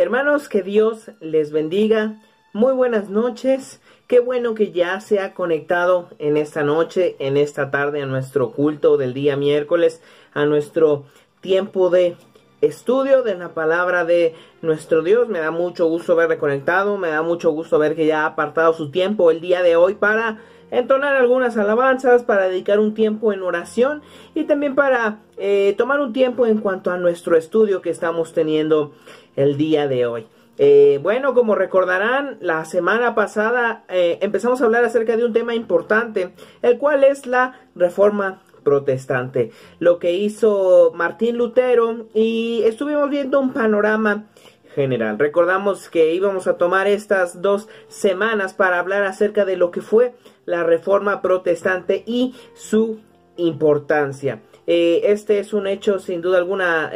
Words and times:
Hermanos, 0.00 0.48
que 0.48 0.62
Dios 0.62 1.10
les 1.20 1.52
bendiga. 1.52 2.14
Muy 2.54 2.72
buenas 2.72 3.10
noches. 3.10 3.82
Qué 4.06 4.18
bueno 4.18 4.54
que 4.54 4.72
ya 4.72 4.98
se 5.02 5.20
ha 5.20 5.34
conectado 5.34 6.08
en 6.18 6.38
esta 6.38 6.62
noche, 6.62 7.16
en 7.18 7.36
esta 7.36 7.70
tarde, 7.70 8.00
a 8.00 8.06
nuestro 8.06 8.52
culto 8.52 8.96
del 8.96 9.12
día 9.12 9.36
miércoles, 9.36 10.00
a 10.32 10.46
nuestro 10.46 11.04
tiempo 11.42 11.90
de 11.90 12.16
estudio 12.62 13.22
de 13.22 13.34
la 13.34 13.52
palabra 13.52 14.06
de 14.06 14.34
nuestro 14.62 15.02
Dios. 15.02 15.28
Me 15.28 15.38
da 15.38 15.50
mucho 15.50 15.84
gusto 15.84 16.16
verle 16.16 16.38
conectado, 16.38 16.96
me 16.96 17.10
da 17.10 17.20
mucho 17.20 17.50
gusto 17.50 17.78
ver 17.78 17.94
que 17.94 18.06
ya 18.06 18.22
ha 18.22 18.28
apartado 18.28 18.72
su 18.72 18.90
tiempo 18.90 19.30
el 19.30 19.42
día 19.42 19.62
de 19.62 19.76
hoy 19.76 19.96
para 19.96 20.38
entonar 20.70 21.16
algunas 21.16 21.56
alabanzas, 21.56 22.22
para 22.22 22.48
dedicar 22.48 22.78
un 22.78 22.94
tiempo 22.94 23.32
en 23.32 23.42
oración 23.42 24.02
y 24.34 24.44
también 24.44 24.74
para 24.74 25.18
eh, 25.36 25.74
tomar 25.76 26.00
un 26.00 26.12
tiempo 26.12 26.46
en 26.46 26.58
cuanto 26.58 26.90
a 26.90 26.96
nuestro 26.96 27.36
estudio 27.36 27.82
que 27.82 27.90
estamos 27.90 28.32
teniendo 28.32 28.92
el 29.36 29.56
día 29.56 29.88
de 29.88 30.06
hoy. 30.06 30.26
Eh, 30.62 30.98
bueno, 31.02 31.32
como 31.32 31.54
recordarán, 31.54 32.36
la 32.42 32.66
semana 32.66 33.14
pasada 33.14 33.84
eh, 33.88 34.18
empezamos 34.20 34.60
a 34.60 34.66
hablar 34.66 34.84
acerca 34.84 35.16
de 35.16 35.24
un 35.24 35.32
tema 35.32 35.54
importante, 35.54 36.34
el 36.60 36.76
cual 36.76 37.02
es 37.02 37.24
la 37.24 37.58
reforma 37.74 38.42
protestante, 38.62 39.52
lo 39.78 39.98
que 39.98 40.12
hizo 40.12 40.92
Martín 40.94 41.38
Lutero 41.38 42.08
y 42.12 42.60
estuvimos 42.66 43.08
viendo 43.08 43.40
un 43.40 43.54
panorama 43.54 44.26
general. 44.74 45.18
Recordamos 45.18 45.88
que 45.88 46.12
íbamos 46.12 46.46
a 46.46 46.58
tomar 46.58 46.88
estas 46.88 47.40
dos 47.40 47.66
semanas 47.88 48.52
para 48.52 48.80
hablar 48.80 49.04
acerca 49.04 49.46
de 49.46 49.56
lo 49.56 49.70
que 49.70 49.80
fue 49.80 50.12
la 50.44 50.62
reforma 50.62 51.22
protestante 51.22 52.02
y 52.06 52.34
su 52.52 53.00
importancia. 53.38 54.42
Eh, 54.66 55.00
este 55.04 55.38
es 55.38 55.54
un 55.54 55.66
hecho 55.66 56.00
sin 56.00 56.20
duda 56.20 56.36
alguna 56.36 56.92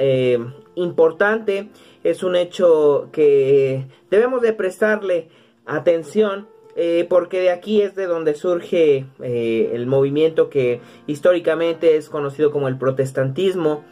importante, 0.74 1.70
es 2.04 2.22
un 2.22 2.36
hecho 2.36 3.08
que 3.10 3.86
debemos 4.10 4.40
de 4.42 4.52
prestarle 4.52 5.28
atención 5.66 6.46
eh, 6.76 7.06
porque 7.08 7.40
de 7.40 7.50
aquí 7.50 7.82
es 7.82 7.96
de 7.96 8.06
donde 8.06 8.34
surge 8.34 9.06
el 9.20 9.86
movimiento 9.86 10.50
que 10.50 10.80
históricamente 11.06 11.96
es 11.96 12.08
conocido 12.08 12.50
como 12.50 12.68
el 12.68 12.78
protestantismo 12.78 13.84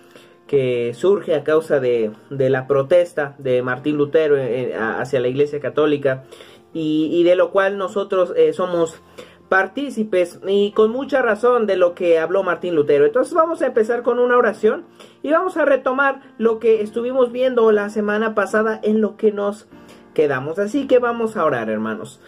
que 0.46 0.92
surge 0.94 1.34
a 1.34 1.44
causa 1.44 1.80
de, 1.80 2.12
la 2.30 2.66
protesta 2.66 3.34
de 3.38 3.62
Martín 3.62 3.96
Lutero 3.96 4.36
hacia 4.98 5.20
la 5.20 5.28
Iglesia 5.28 5.60
Católica 5.60 6.24
y, 6.74 7.22
de 7.22 7.36
lo 7.36 7.50
cual 7.52 7.78
nosotros 7.78 8.34
somos 8.52 9.00
partícipes 9.52 10.40
y 10.46 10.72
con 10.72 10.90
mucha 10.92 11.20
razón 11.20 11.66
de 11.66 11.76
lo 11.76 11.94
que 11.94 12.18
habló 12.18 12.42
Martín 12.42 12.74
Lutero. 12.74 13.04
Entonces 13.04 13.34
vamos 13.34 13.60
a 13.60 13.66
empezar 13.66 14.02
con 14.02 14.18
una 14.18 14.38
oración 14.38 14.86
y 15.22 15.30
vamos 15.30 15.58
a 15.58 15.66
retomar 15.66 16.22
lo 16.38 16.58
que 16.58 16.80
estuvimos 16.80 17.32
viendo 17.32 17.70
la 17.70 17.90
semana 17.90 18.34
pasada 18.34 18.80
en 18.82 19.02
lo 19.02 19.18
que 19.18 19.30
nos 19.30 19.66
quedamos. 20.14 20.58
Así 20.58 20.86
que 20.86 20.98
vamos 21.00 21.36
a 21.36 21.44
orar, 21.44 21.68
hermanos. 21.68 22.18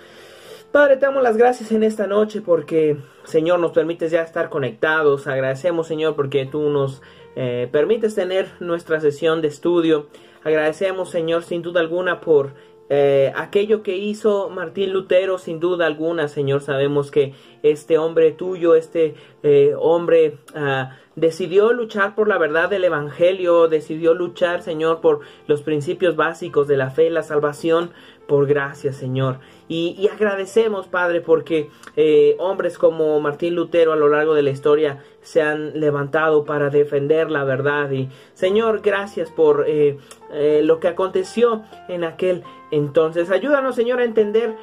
Padre, 0.70 0.96
te 0.98 1.06
damos 1.06 1.22
las 1.22 1.38
gracias 1.38 1.72
en 1.72 1.82
esta 1.82 2.06
noche 2.06 2.42
porque, 2.42 2.98
Señor, 3.22 3.58
nos 3.58 3.72
permites 3.72 4.10
ya 4.10 4.20
estar 4.20 4.50
conectados. 4.50 5.26
Agradecemos, 5.26 5.86
Señor, 5.86 6.16
porque 6.16 6.44
tú 6.44 6.68
nos 6.68 7.00
eh, 7.36 7.70
permites 7.72 8.14
tener 8.14 8.50
nuestra 8.60 9.00
sesión 9.00 9.40
de 9.40 9.48
estudio. 9.48 10.08
Agradecemos, 10.42 11.08
Señor, 11.08 11.42
sin 11.42 11.62
duda 11.62 11.80
alguna 11.80 12.20
por 12.20 12.52
eh, 12.90 13.32
aquello 13.34 13.82
que 13.82 13.96
hizo 13.96 14.50
Martín 14.50 14.92
Lutero, 14.92 15.38
sin 15.38 15.58
duda 15.58 15.86
alguna, 15.86 16.28
Señor, 16.28 16.60
sabemos 16.60 17.10
que 17.10 17.32
este 17.62 17.96
hombre 17.96 18.32
tuyo, 18.32 18.74
este 18.74 19.14
eh, 19.42 19.74
hombre 19.78 20.38
ah, 20.54 20.96
decidió 21.16 21.72
luchar 21.72 22.14
por 22.14 22.28
la 22.28 22.36
verdad 22.36 22.68
del 22.68 22.84
Evangelio, 22.84 23.68
decidió 23.68 24.12
luchar, 24.12 24.62
Señor, 24.62 25.00
por 25.00 25.20
los 25.46 25.62
principios 25.62 26.14
básicos 26.14 26.68
de 26.68 26.76
la 26.76 26.90
fe, 26.90 27.08
la 27.08 27.22
salvación, 27.22 27.90
por 28.26 28.46
gracia, 28.46 28.92
Señor. 28.92 29.38
Y, 29.66 30.08
agradecemos, 30.12 30.88
Padre, 30.88 31.22
porque 31.22 31.70
eh, 31.96 32.36
hombres 32.38 32.76
como 32.76 33.18
Martín 33.20 33.54
Lutero 33.54 33.94
a 33.94 33.96
lo 33.96 34.08
largo 34.08 34.34
de 34.34 34.42
la 34.42 34.50
historia 34.50 35.02
se 35.22 35.40
han 35.40 35.80
levantado 35.80 36.44
para 36.44 36.68
defender 36.68 37.30
la 37.30 37.44
verdad. 37.44 37.90
Y, 37.90 38.10
Señor, 38.34 38.82
gracias 38.82 39.30
por 39.30 39.64
eh, 39.66 39.96
eh, 40.32 40.60
lo 40.62 40.80
que 40.80 40.88
aconteció 40.88 41.62
en 41.88 42.04
aquel 42.04 42.42
entonces. 42.70 43.30
Ayúdanos, 43.30 43.74
Señor, 43.74 44.00
a 44.00 44.04
entender 44.04 44.54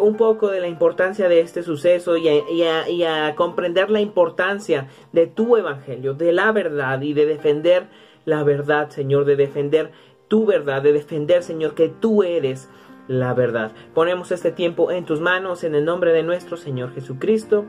un 0.00 0.16
poco 0.16 0.48
de 0.48 0.60
la 0.60 0.68
importancia 0.68 1.28
de 1.28 1.40
este 1.40 1.62
suceso 1.62 2.16
y 2.16 2.28
y 2.28 3.02
a 3.02 3.34
comprender 3.34 3.90
la 3.90 4.00
importancia 4.00 4.88
de 5.12 5.26
tu 5.26 5.56
evangelio, 5.56 6.14
de 6.14 6.32
la 6.32 6.52
verdad 6.52 7.02
y 7.02 7.12
de 7.12 7.26
defender 7.26 7.88
la 8.24 8.42
verdad, 8.42 8.90
Señor, 8.90 9.24
de 9.24 9.36
defender 9.36 9.90
tu 10.28 10.46
verdad, 10.46 10.82
de 10.82 10.92
defender, 10.92 11.42
Señor, 11.42 11.74
que 11.74 11.88
tú 11.88 12.22
eres 12.22 12.68
la 13.08 13.34
verdad. 13.34 13.72
Ponemos 13.94 14.32
este 14.32 14.52
tiempo 14.52 14.90
en 14.90 15.04
tus 15.04 15.20
manos 15.20 15.64
en 15.64 15.74
el 15.74 15.84
nombre 15.84 16.12
de 16.12 16.22
nuestro 16.22 16.56
Señor 16.56 16.92
Jesucristo. 16.94 17.66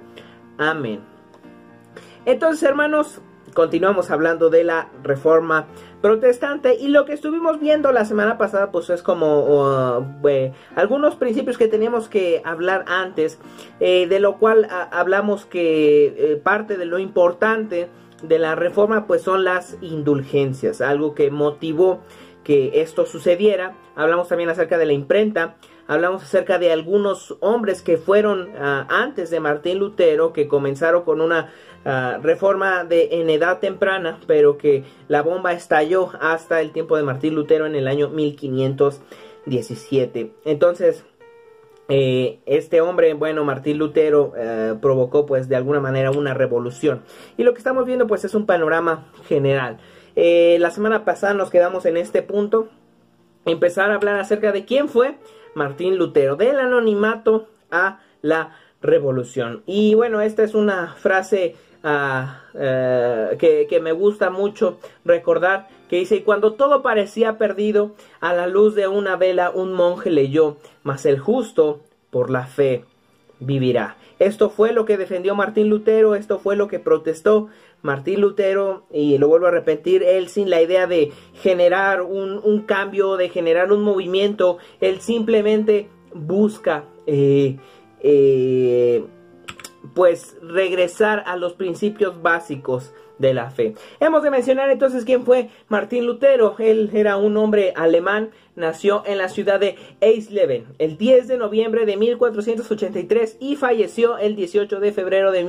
Amén. 0.57 1.01
Entonces, 2.25 2.63
hermanos, 2.63 3.21
continuamos 3.53 4.11
hablando 4.11 4.49
de 4.49 4.63
la 4.63 4.89
reforma 5.01 5.67
protestante 6.01 6.75
y 6.75 6.89
lo 6.89 7.05
que 7.05 7.13
estuvimos 7.13 7.59
viendo 7.59 7.91
la 7.91 8.05
semana 8.05 8.37
pasada 8.37 8.71
pues 8.71 8.89
es 8.91 9.01
como 9.01 9.97
uh, 9.99 10.05
algunos 10.75 11.15
principios 11.15 11.57
que 11.57 11.67
teníamos 11.67 12.07
que 12.07 12.41
hablar 12.45 12.85
antes 12.87 13.39
eh, 13.79 14.05
de 14.07 14.19
lo 14.19 14.37
cual 14.37 14.67
hablamos 14.91 15.45
que 15.45 16.05
eh, 16.05 16.35
parte 16.35 16.77
de 16.77 16.85
lo 16.85 16.99
importante 16.99 17.89
de 18.21 18.39
la 18.39 18.53
reforma 18.53 19.07
pues 19.07 19.23
son 19.23 19.43
las 19.43 19.77
indulgencias 19.81 20.81
algo 20.81 21.15
que 21.15 21.31
motivó 21.31 22.01
que 22.47 22.81
esto 22.81 23.05
sucediera. 23.05 23.75
Hablamos 23.93 24.29
también 24.29 24.49
acerca 24.49 24.77
de 24.77 24.85
la 24.85 24.93
imprenta. 24.93 25.57
Hablamos 25.85 26.23
acerca 26.23 26.57
de 26.57 26.71
algunos 26.71 27.35
hombres 27.41 27.81
que 27.81 27.97
fueron 27.97 28.51
ah, 28.57 28.87
antes 28.89 29.29
de 29.29 29.41
Martín 29.41 29.79
Lutero, 29.79 30.31
que 30.31 30.47
comenzaron 30.47 31.03
con 31.03 31.19
una 31.19 31.51
ah, 31.83 32.19
reforma 32.23 32.85
de, 32.85 33.19
en 33.19 33.29
edad 33.29 33.59
temprana, 33.59 34.21
pero 34.27 34.57
que 34.57 34.85
la 35.09 35.23
bomba 35.23 35.51
estalló 35.51 36.09
hasta 36.21 36.61
el 36.61 36.71
tiempo 36.71 36.95
de 36.95 37.03
Martín 37.03 37.35
Lutero 37.35 37.65
en 37.65 37.75
el 37.75 37.85
año 37.85 38.07
1517. 38.07 40.31
Entonces, 40.45 41.03
eh, 41.89 42.39
este 42.45 42.79
hombre, 42.79 43.13
bueno, 43.13 43.43
Martín 43.43 43.77
Lutero, 43.77 44.31
eh, 44.37 44.73
provocó 44.81 45.25
pues 45.25 45.49
de 45.49 45.57
alguna 45.57 45.81
manera 45.81 46.11
una 46.11 46.33
revolución. 46.33 47.01
Y 47.37 47.43
lo 47.43 47.51
que 47.51 47.57
estamos 47.57 47.85
viendo 47.85 48.07
pues 48.07 48.23
es 48.23 48.35
un 48.35 48.45
panorama 48.45 49.11
general. 49.27 49.79
Eh, 50.19 50.57
la 50.59 50.71
semana 50.71 51.05
pasada 51.05 51.35
nos 51.35 51.51
quedamos 51.51 51.85
en 51.85 51.95
este 51.95 52.23
punto. 52.23 52.69
Empezar 53.45 53.91
a 53.91 53.95
hablar 53.95 54.19
acerca 54.19 54.51
de 54.51 54.65
quién 54.65 54.89
fue 54.89 55.15
Martín 55.53 55.97
Lutero, 55.97 56.35
del 56.35 56.59
anonimato 56.59 57.47
a 57.69 57.99
la 58.23 58.57
revolución. 58.81 59.61
Y 59.67 59.93
bueno, 59.93 60.19
esta 60.21 60.41
es 60.41 60.55
una 60.55 60.95
frase 60.95 61.55
ah, 61.83 62.41
eh, 62.55 63.37
que, 63.37 63.67
que, 63.69 63.79
me 63.79 63.91
gusta 63.91 64.31
mucho 64.31 64.79
recordar, 65.05 65.67
que 65.87 65.97
dice, 65.97 66.23
cuando 66.23 66.53
todo 66.53 66.81
parecía 66.81 67.37
perdido, 67.37 67.91
a 68.19 68.33
la 68.33 68.47
luz 68.47 68.73
de 68.73 68.87
una 68.87 69.17
vela 69.17 69.51
un 69.51 69.71
monje 69.73 70.09
leyó, 70.09 70.57
mas 70.81 71.05
el 71.05 71.19
justo 71.19 71.81
por 72.09 72.31
la 72.31 72.47
fe 72.47 72.85
vivirá. 73.39 73.97
Esto 74.19 74.49
fue 74.49 74.73
lo 74.73 74.85
que 74.85 74.97
defendió 74.97 75.35
Martín 75.35 75.69
Lutero, 75.69 76.15
esto 76.15 76.39
fue 76.39 76.55
lo 76.55 76.67
que 76.67 76.79
protestó 76.79 77.49
Martín 77.81 78.21
Lutero, 78.21 78.85
y 78.91 79.17
lo 79.17 79.27
vuelvo 79.27 79.47
a 79.47 79.51
repetir, 79.51 80.03
él 80.03 80.29
sin 80.29 80.49
la 80.49 80.61
idea 80.61 80.87
de 80.87 81.11
generar 81.41 82.01
un, 82.01 82.61
cambio, 82.65 83.17
de 83.17 83.29
generar 83.29 83.71
un 83.71 83.81
movimiento, 83.81 84.57
él 84.81 84.99
simplemente 84.99 85.87
busca 86.13 86.85
eh, 87.05 87.57
eh, 88.01 89.05
pues 89.93 90.37
regresar 90.41 91.23
a 91.25 91.37
los 91.37 91.53
principios 91.53 92.21
básicos 92.21 92.93
de 93.19 93.33
la 93.33 93.49
fe. 93.49 93.73
Hemos 93.99 94.23
de 94.23 94.31
mencionar 94.31 94.69
entonces 94.69 95.05
quién 95.05 95.23
fue 95.23 95.49
Martín 95.67 96.05
Lutero. 96.05 96.55
Él 96.59 96.89
era 96.93 97.17
un 97.17 97.37
hombre 97.37 97.73
alemán, 97.75 98.31
nació 98.55 99.03
en 99.05 99.17
la 99.17 99.29
ciudad 99.29 99.59
de 99.59 99.75
Eisleben 100.01 100.65
el 100.77 100.97
10 100.97 101.27
de 101.27 101.37
noviembre 101.37 101.85
de 101.85 101.97
1483 101.97 103.37
y 103.39 103.55
falleció 103.55 104.17
el 104.17 104.35
18 104.35 104.79
de 104.79 104.91
febrero 104.91 105.31
de 105.31 105.43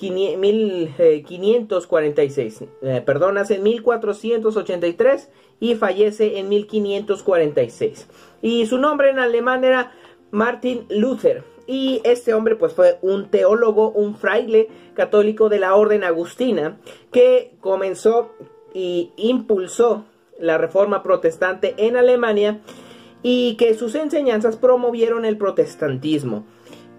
1546. 0.00 2.62
Eh, 2.62 2.68
eh, 2.82 3.02
perdón, 3.04 3.34
nace 3.34 3.56
en 3.56 3.62
1483 3.62 5.28
y 5.60 5.74
fallece 5.76 6.38
en 6.38 6.48
1546. 6.48 8.08
Y 8.42 8.66
su 8.66 8.78
nombre 8.78 9.10
en 9.10 9.18
alemán 9.18 9.64
era 9.64 9.92
Martin 10.30 10.86
Luther. 10.88 11.44
Y 11.66 12.00
este 12.04 12.34
hombre 12.34 12.56
pues 12.56 12.74
fue 12.74 12.98
un 13.00 13.30
teólogo, 13.30 13.90
un 13.90 14.16
fraile 14.16 14.68
católico 14.94 15.48
de 15.48 15.58
la 15.58 15.74
orden 15.74 16.04
agustina 16.04 16.76
que 17.10 17.54
comenzó 17.60 18.34
y 18.74 19.12
impulsó 19.16 20.04
la 20.38 20.58
reforma 20.58 21.02
protestante 21.02 21.74
en 21.78 21.96
Alemania 21.96 22.60
y 23.22 23.56
que 23.56 23.72
sus 23.74 23.94
enseñanzas 23.94 24.56
promovieron 24.56 25.24
el 25.24 25.38
protestantismo 25.38 26.44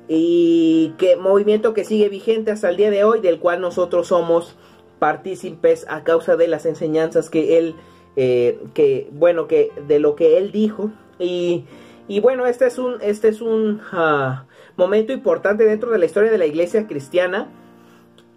y 0.07 0.93
que 0.97 1.15
movimiento 1.15 1.73
que 1.73 1.83
sigue 1.83 2.09
vigente 2.09 2.51
hasta 2.51 2.69
el 2.69 2.77
día 2.77 2.91
de 2.91 3.03
hoy 3.03 3.21
del 3.21 3.39
cual 3.39 3.61
nosotros 3.61 4.07
somos 4.07 4.55
partícipes 4.99 5.85
a 5.89 6.03
causa 6.03 6.35
de 6.35 6.47
las 6.47 6.65
enseñanzas 6.65 7.29
que 7.29 7.57
él 7.57 7.75
eh, 8.15 8.59
que, 8.73 9.09
bueno, 9.11 9.47
que 9.47 9.71
de 9.87 9.99
lo 9.99 10.15
que 10.15 10.37
él 10.37 10.51
dijo. 10.51 10.91
Y, 11.19 11.65
y 12.07 12.19
bueno, 12.19 12.45
este 12.45 12.67
es 12.67 12.77
un, 12.77 12.97
este 13.01 13.27
es 13.27 13.41
un 13.41 13.81
ah, 13.91 14.45
momento 14.77 15.11
importante 15.11 15.65
dentro 15.65 15.91
de 15.91 15.99
la 15.99 16.05
historia 16.05 16.31
de 16.31 16.37
la 16.37 16.45
iglesia 16.45 16.87
cristiana 16.87 17.49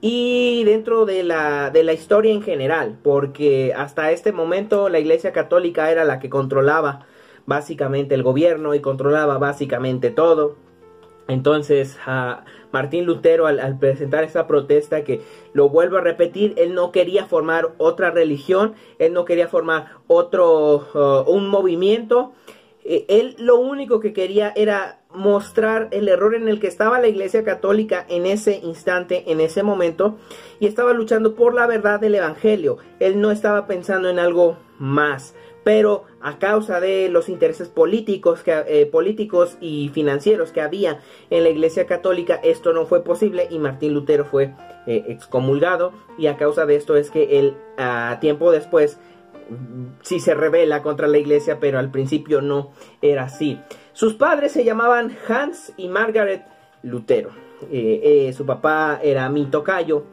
y 0.01 0.65
dentro 0.65 1.07
de 1.07 1.23
la, 1.23 1.71
de 1.71 1.85
la 1.85 1.93
historia 1.93 2.33
en 2.33 2.43
general, 2.43 2.99
porque 3.03 3.73
hasta 3.77 4.11
este 4.13 4.33
momento 4.33 4.89
la 4.89 5.01
iglesia 5.01 5.33
católica 5.33 5.91
era 5.91 6.05
la 6.05 6.19
que 6.19 6.31
controlaba 6.31 7.07
básicamente 7.47 8.15
el 8.15 8.23
gobierno 8.23 8.75
y 8.75 8.81
controlaba 8.81 9.39
básicamente 9.39 10.11
todo. 10.11 10.57
Entonces, 11.29 11.99
a 12.07 12.45
Martín 12.73 13.05
Lutero, 13.05 13.47
al, 13.47 13.79
presentar 13.79 14.25
esta 14.25 14.47
protesta, 14.47 15.05
que 15.05 15.21
lo 15.53 15.69
vuelvo 15.69 15.99
a 15.99 16.01
repetir, 16.01 16.55
él 16.57 16.75
no 16.75 16.91
quería 16.91 17.27
formar 17.27 17.75
otra 17.77 18.11
religión, 18.11 18.75
él 18.99 19.13
no 19.13 19.27
quería 19.27 19.47
formar 19.47 19.93
otro, 20.07 21.25
un 21.27 21.49
movimiento, 21.49 22.33
eh, 22.85 23.05
él 23.09 23.37
lo 23.39 23.57
único 23.57 24.01
que 24.01 24.15
quería 24.15 24.51
era 24.57 25.01
mostrar 25.13 25.89
el 25.91 26.09
error 26.09 26.35
en 26.35 26.49
el 26.49 26.59
que 26.59 26.69
estaba 26.69 26.99
la 26.99 27.09
Iglesia 27.09 27.45
Católica 27.45 28.07
en 28.09 28.25
ese 28.25 28.61
instante, 28.63 29.31
en 29.31 29.43
ese 29.43 29.63
momento, 29.63 30.17
y 30.61 30.67
estaba 30.67 30.95
luchando 30.95 31.35
por 31.35 31.55
la 31.55 31.67
verdad 31.67 32.01
del 32.01 32.15
Evangelio. 32.15 32.79
Él 33.01 33.21
no 33.21 33.31
estaba 33.31 33.67
pensando 33.67 34.09
en 34.09 34.19
algo 34.19 34.57
más 34.79 35.35
pero 35.69 36.05
a 36.23 36.39
causa 36.39 36.81
de 36.81 37.11
los 37.11 37.29
intereses 37.29 37.69
políticos, 37.69 38.41
eh, 38.47 38.89
políticos 38.91 39.59
y 39.61 39.91
financieros 39.91 40.51
que 40.51 40.63
había 40.63 41.01
en 41.29 41.43
la 41.43 41.51
Iglesia 41.51 41.85
Católica, 41.85 42.41
esto 42.43 42.73
no 42.73 42.87
fue 42.87 43.05
posible 43.05 43.49
y 43.51 43.59
Martín 43.59 43.93
Lutero 43.93 44.25
fue 44.25 44.55
eh, 44.87 45.05
excomulgado 45.09 45.93
y 46.17 46.29
a 46.29 46.39
causa 46.39 46.65
de 46.65 46.77
esto 46.77 46.97
es 46.97 47.11
que 47.11 47.39
él 47.39 47.55
a 47.77 48.17
tiempo 48.19 48.51
después 48.51 48.99
sí 50.01 50.21
se 50.21 50.33
revela 50.33 50.81
contra 50.81 51.07
la 51.07 51.19
Iglesia, 51.19 51.61
pero 51.61 51.79
al 51.79 51.91
principio 51.91 52.41
no 52.41 52.71
era 53.03 53.25
así. 53.25 53.61
Sus 53.93 54.15
padres 54.15 54.53
se 54.53 54.65
llamaban 54.65 55.15
Hans 55.29 55.75
y 55.77 55.89
Margaret 55.89 56.47
Lutero. 56.83 57.29
Eh, 57.71 58.33
su 58.35 58.47
papá 58.47 59.01
era 59.03 59.29
mi 59.29 59.45
tocayo. 59.45 60.05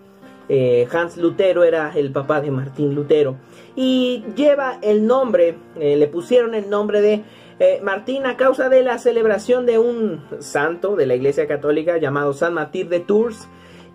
Hans 0.91 1.17
Lutero 1.17 1.63
era 1.63 1.91
el 1.95 2.11
papá 2.11 2.41
de 2.41 2.51
Martín 2.51 2.93
Lutero 2.93 3.35
y 3.75 4.23
lleva 4.35 4.77
el 4.81 5.05
nombre, 5.05 5.55
eh, 5.79 5.95
le 5.95 6.07
pusieron 6.07 6.55
el 6.55 6.69
nombre 6.69 7.01
de 7.01 7.23
eh, 7.59 7.79
Martín 7.83 8.25
a 8.25 8.37
causa 8.37 8.69
de 8.69 8.83
la 8.83 8.97
celebración 8.97 9.65
de 9.65 9.79
un 9.79 10.21
santo 10.39 10.95
de 10.95 11.05
la 11.05 11.15
Iglesia 11.15 11.47
Católica 11.47 11.97
llamado 11.97 12.33
San 12.33 12.53
Martín 12.53 12.89
de 12.89 12.99
Tours 12.99 13.47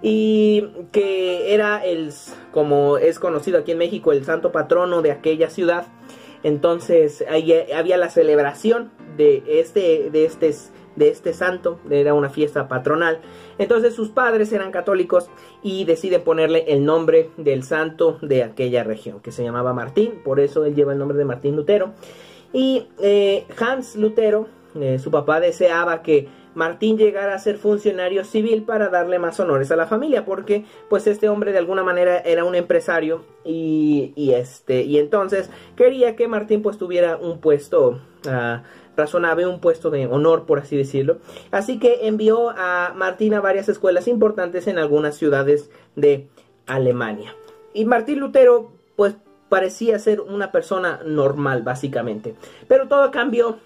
y 0.03 0.67
que 0.93 1.55
era 1.55 1.85
el, 1.85 2.13
como 2.53 2.97
es 2.99 3.19
conocido 3.19 3.59
aquí 3.59 3.73
en 3.73 3.79
México, 3.79 4.13
el 4.13 4.25
santo 4.25 4.51
patrono 4.51 5.03
de 5.03 5.13
aquella 5.13 5.51
ciudad. 5.51 5.87
Entonces 6.43 7.25
ahí 7.29 7.53
eh, 7.53 7.75
había 7.75 7.97
la 7.97 8.09
celebración 8.09 8.91
de 9.17 9.43
este, 9.47 10.11
de 10.11 10.25
este 10.25 10.53
de 10.97 11.09
este 11.09 11.33
santo, 11.33 11.81
era 11.91 12.15
una 12.15 12.31
fiesta 12.31 12.69
patronal. 12.69 13.21
Entonces 13.61 13.95
sus 13.95 14.09
padres 14.09 14.51
eran 14.53 14.73
católicos 14.73 15.29
y 15.63 15.85
deciden 15.85 16.23
ponerle 16.23 16.65
el 16.69 16.85
nombre 16.85 17.29
del 17.37 17.63
santo 17.63 18.19
de 18.23 18.43
aquella 18.43 18.85
región, 18.85 19.21
que 19.21 19.33
se 19.33 19.45
llamaba 19.45 19.75
Martín, 19.75 20.15
por 20.25 20.41
eso 20.41 20.65
él 20.65 20.75
lleva 20.75 20.95
el 20.95 20.99
nombre 20.99 21.19
de 21.19 21.27
Martín 21.27 21.57
Lutero. 21.57 21.93
Y 22.55 22.89
eh, 23.03 23.45
Hans 23.59 23.97
Lutero, 23.97 24.49
eh, 24.75 24.99
su 24.99 25.11
papá 25.11 25.41
deseaba 25.41 26.01
que 26.01 26.27
Martín 26.55 26.97
llegara 26.97 27.35
a 27.35 27.39
ser 27.39 27.59
funcionario 27.59 28.25
civil 28.25 28.63
para 28.63 28.89
darle 28.89 29.19
más 29.19 29.39
honores 29.39 29.71
a 29.71 29.77
la 29.77 29.87
familia, 29.87 30.25
porque 30.25 30.65
pues 30.89 31.07
este 31.07 31.29
hombre 31.29 31.53
de 31.53 31.59
alguna 31.59 31.85
manera 31.85 32.19
era 32.19 32.45
un 32.45 32.55
empresario 32.55 33.25
y, 33.45 34.33
este 34.35 34.83
y 34.83 34.99
entonces 34.99 35.51
quería 35.77 36.17
que 36.17 36.29
Martín 36.29 36.63
pues 36.63 36.79
tuviera 36.79 37.17
un 37.17 37.41
puesto 37.41 38.01
uh, 38.27 38.63
razonable, 38.97 39.47
un 39.47 39.61
puesto 39.61 39.91
de 39.91 40.07
honor, 40.07 40.47
por 40.47 40.59
así 40.59 40.77
decirlo. 40.77 41.19
Así 41.51 41.79
que 41.79 42.07
envió 42.07 42.51
a 42.51 42.93
Martín 42.95 43.35
a 43.35 43.41
varias 43.41 43.69
escuelas 43.69 44.09
importantes 44.09 44.67
en 44.67 44.79
algunas 44.79 45.17
ciudades 45.17 45.71
de 45.97 46.29
Alemania. 46.67 47.35
Y 47.73 47.85
Martín 47.85 48.21
Lutero, 48.21 48.73
pues 48.97 49.17
parecía 49.49 49.99
ser 49.99 50.21
una 50.21 50.53
persona 50.53 51.01
normal, 51.05 51.63
básicamente. 51.63 52.35
Pero 52.69 52.89
todo 52.89 53.11
cambió 53.11 53.59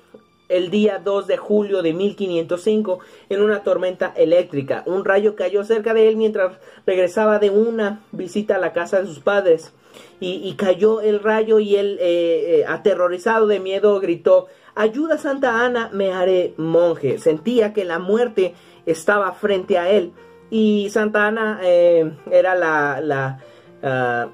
el 0.49 0.71
día 0.71 1.01
2 1.03 1.27
de 1.27 1.37
julio 1.37 1.83
de 1.83 1.93
1505 1.93 2.99
en 3.29 3.43
una 3.43 3.63
tormenta 3.63 4.13
eléctrica. 4.17 4.83
Un 4.87 5.05
rayo 5.05 5.37
cayó 5.37 5.65
cerca 5.65 5.95
de 5.95 6.09
él 6.09 6.17
mientras 6.17 6.59
regresaba 6.87 7.39
de 7.39 7.51
una 7.51 8.03
visita 8.13 8.57
a 8.57 8.59
la 8.59 8.73
casa 8.73 9.01
de 9.01 9.07
sus 9.07 9.21
padres. 9.21 9.73
Y, 10.19 10.55
cayó 10.55 11.03
el 11.03 11.21
rayo 11.21 11.61
y 11.61 11.77
él, 11.77 11.99
eh, 12.01 12.61
eh, 12.61 12.65
aterrorizado 12.67 13.47
de 13.47 13.61
miedo, 13.61 14.01
gritó, 14.01 14.49
Ayuda 14.75 15.19
Santa 15.19 15.65
Ana, 15.65 15.91
me 15.93 16.13
haré 16.13 16.55
monje. 16.57 17.19
Sentía 17.19 17.73
que 17.73 17.85
la 17.85 17.99
muerte 17.99 18.55
estaba 18.87 19.33
frente 19.33 19.79
a 19.79 19.91
él. 19.91 20.13
Y 20.51 20.89
Santa 20.91 21.27
Ana 21.27 21.61
eh, 21.63 22.13
era 22.31 22.55
la, 22.55 23.01
la, 23.01 23.39
ah, 23.83 24.29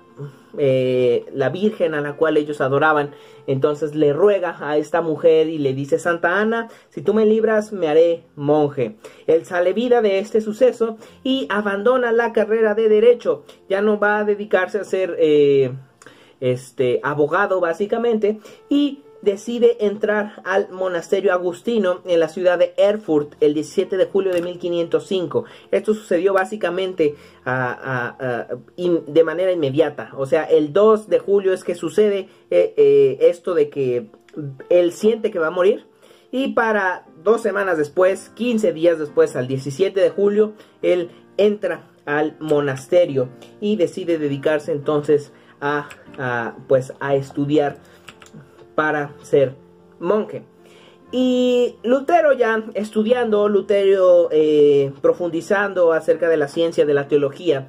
eh, 0.59 1.27
la 1.33 1.49
virgen 1.49 1.95
a 1.95 2.01
la 2.01 2.15
cual 2.15 2.37
ellos 2.37 2.61
adoraban. 2.61 3.13
Entonces 3.47 3.95
le 3.95 4.13
ruega 4.13 4.57
a 4.61 4.77
esta 4.77 5.03
mujer 5.03 5.49
y 5.49 5.59
le 5.59 5.75
dice, 5.75 5.99
Santa 5.99 6.41
Ana, 6.41 6.69
si 6.89 7.03
tú 7.03 7.15
me 7.15 7.27
libras, 7.27 7.73
me 7.73 7.89
haré 7.89 8.25
monje. 8.37 8.97
Él 9.27 9.45
sale 9.45 9.73
vida 9.73 10.03
de 10.03 10.19
este 10.19 10.41
suceso 10.41 10.97
y 11.23 11.47
abandona 11.51 12.13
la 12.13 12.33
carrera 12.33 12.75
de 12.75 12.89
derecho. 12.89 13.45
Ya 13.69 13.81
no 13.83 13.99
va 13.99 14.19
a 14.19 14.25
dedicarse 14.25 14.79
a 14.79 14.85
ser 14.85 15.17
eh, 15.19 15.73
este 16.41 17.01
abogado 17.03 17.61
básicamente 17.61 18.41
y 18.69 19.01
decide 19.23 19.85
entrar 19.85 20.43
al 20.45 20.71
monasterio 20.71 21.33
agustino 21.33 22.01
en 22.05 22.21
la 22.21 22.29
ciudad 22.29 22.59
de 22.59 22.75
Erfurt 22.77 23.35
el 23.41 23.55
17 23.55 23.97
de 23.97 24.07
julio 24.07 24.33
de 24.33 24.43
1505. 24.43 25.45
Esto 25.71 25.95
sucedió 25.95 26.33
básicamente 26.33 27.15
de 27.47 29.25
manera 29.25 29.53
inmediata. 29.53 30.13
O 30.17 30.27
sea, 30.27 30.45
el 30.45 30.73
2 30.73 31.09
de 31.09 31.19
julio 31.19 31.53
es 31.53 31.65
que 31.65 31.75
sucede 31.75 32.29
eh, 32.51 32.75
eh, 32.77 33.19
esto 33.21 33.55
de 33.55 33.69
que 33.69 34.11
él 34.69 34.93
siente 34.93 35.31
que 35.31 35.39
va 35.39 35.49
a 35.49 35.53
morir. 35.53 35.87
Y 36.33 36.53
para 36.53 37.07
dos 37.23 37.43
semanas 37.43 37.77
después, 37.77 38.31
15 38.35 38.73
días 38.73 38.99
después, 38.99 39.35
al 39.35 39.49
17 39.49 39.99
de 39.99 40.11
julio, 40.11 40.53
él 40.81 41.11
entra 41.37 41.91
al 42.07 42.37
monasterio 42.39 43.29
y 43.61 43.77
decide 43.77 44.17
dedicarse 44.19 44.71
entonces 44.73 45.33
a, 45.61 45.89
pues, 46.69 46.93
a 47.01 47.15
estudiar 47.17 47.79
para 48.81 49.13
ser 49.21 49.53
monje. 49.99 50.43
Y 51.13 51.77
Lutero 51.83 52.33
ya 52.33 52.65
estudiando, 52.73 53.47
Lutero 53.47 54.31
eh, 54.33 54.91
profundizando 55.03 55.93
acerca 55.93 56.31
de 56.31 56.39
la 56.39 56.49
ciencia 56.49 56.87
de 56.87 56.95
la 56.95 57.07
teología, 57.07 57.69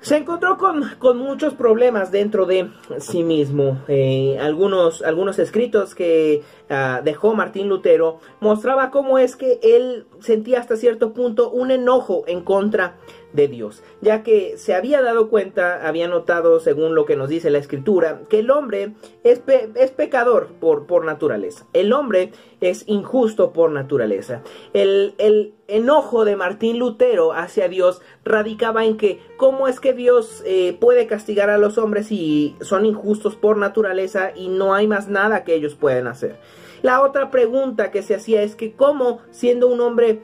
se 0.00 0.16
encontró 0.16 0.56
con, 0.56 0.88
con, 0.98 1.18
muchos 1.18 1.52
problemas 1.52 2.10
dentro 2.10 2.46
de 2.46 2.70
sí 2.96 3.22
mismo. 3.24 3.82
Eh, 3.88 4.38
algunos, 4.40 5.02
algunos 5.02 5.38
escritos 5.38 5.94
que 5.94 6.40
ah, 6.70 7.02
dejó 7.04 7.34
Martín 7.34 7.68
Lutero 7.68 8.20
mostraba 8.40 8.90
cómo 8.90 9.18
es 9.18 9.36
que 9.36 9.60
él 9.62 10.06
sentía 10.20 10.60
hasta 10.60 10.76
cierto 10.76 11.12
punto 11.12 11.50
un 11.50 11.70
enojo 11.70 12.24
en 12.26 12.42
contra 12.42 12.96
de 13.32 13.48
Dios, 13.48 13.82
ya 14.00 14.22
que 14.22 14.56
se 14.56 14.74
había 14.74 15.02
dado 15.02 15.28
cuenta, 15.28 15.86
había 15.86 16.08
notado, 16.08 16.60
según 16.60 16.94
lo 16.94 17.04
que 17.04 17.16
nos 17.16 17.28
dice 17.28 17.50
la 17.50 17.58
escritura, 17.58 18.22
que 18.28 18.40
el 18.40 18.50
hombre 18.50 18.94
es, 19.22 19.40
pecador 19.90 20.48
por, 20.58 21.04
naturaleza, 21.04 21.66
el 21.72 21.92
hombre 21.92 22.32
es 22.60 22.84
injusto 22.86 23.52
por 23.52 23.70
naturaleza. 23.70 24.42
El, 24.72 25.14
el, 25.18 25.54
enojo 25.68 26.24
de 26.24 26.34
Martín 26.34 26.80
Lutero 26.80 27.32
hacia 27.32 27.68
Dios 27.68 28.02
radicaba 28.24 28.84
en 28.84 28.96
que 28.96 29.20
cómo 29.36 29.68
es 29.68 29.78
que 29.78 29.92
Dios 29.92 30.42
eh, 30.44 30.76
puede 30.80 31.06
castigar 31.06 31.48
a 31.48 31.58
los 31.58 31.78
hombres 31.78 32.08
si 32.08 32.56
son 32.60 32.86
injustos 32.86 33.36
por 33.36 33.56
naturaleza 33.56 34.32
y 34.34 34.48
no 34.48 34.74
hay 34.74 34.88
más 34.88 35.06
nada 35.06 35.44
que 35.44 35.54
ellos 35.54 35.76
pueden 35.76 36.08
hacer. 36.08 36.40
La 36.82 37.02
otra 37.02 37.30
pregunta 37.30 37.90
que 37.90 38.02
se 38.02 38.14
hacía 38.14 38.42
es 38.42 38.54
que 38.56 38.72
cómo 38.72 39.20
siendo 39.30 39.68
un 39.68 39.80
hombre 39.80 40.20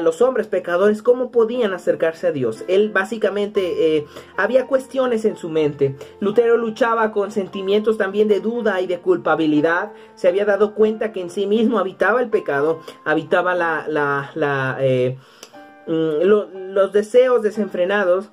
los 0.00 0.22
hombres 0.22 0.46
pecadores, 0.46 1.02
cómo 1.02 1.30
podían 1.30 1.74
acercarse 1.74 2.28
a 2.28 2.32
Dios. 2.32 2.64
Él 2.66 2.90
básicamente 2.90 3.96
eh, 3.96 4.06
había 4.36 4.66
cuestiones 4.66 5.24
en 5.24 5.36
su 5.36 5.50
mente. 5.50 5.96
Lutero 6.18 6.56
luchaba 6.56 7.12
con 7.12 7.30
sentimientos 7.30 7.98
también 7.98 8.26
de 8.28 8.40
duda 8.40 8.80
y 8.80 8.86
de 8.86 9.00
culpabilidad. 9.00 9.92
Se 10.14 10.28
había 10.28 10.46
dado 10.46 10.74
cuenta 10.74 11.12
que 11.12 11.20
en 11.20 11.30
sí 11.30 11.46
mismo 11.46 11.78
habitaba 11.78 12.22
el 12.22 12.30
pecado, 12.30 12.80
habitaba 13.04 13.54
la, 13.54 14.78
eh, 14.80 15.18
mm, 15.86 16.22
los 16.24 16.92
deseos 16.92 17.42
desenfrenados 17.42 18.30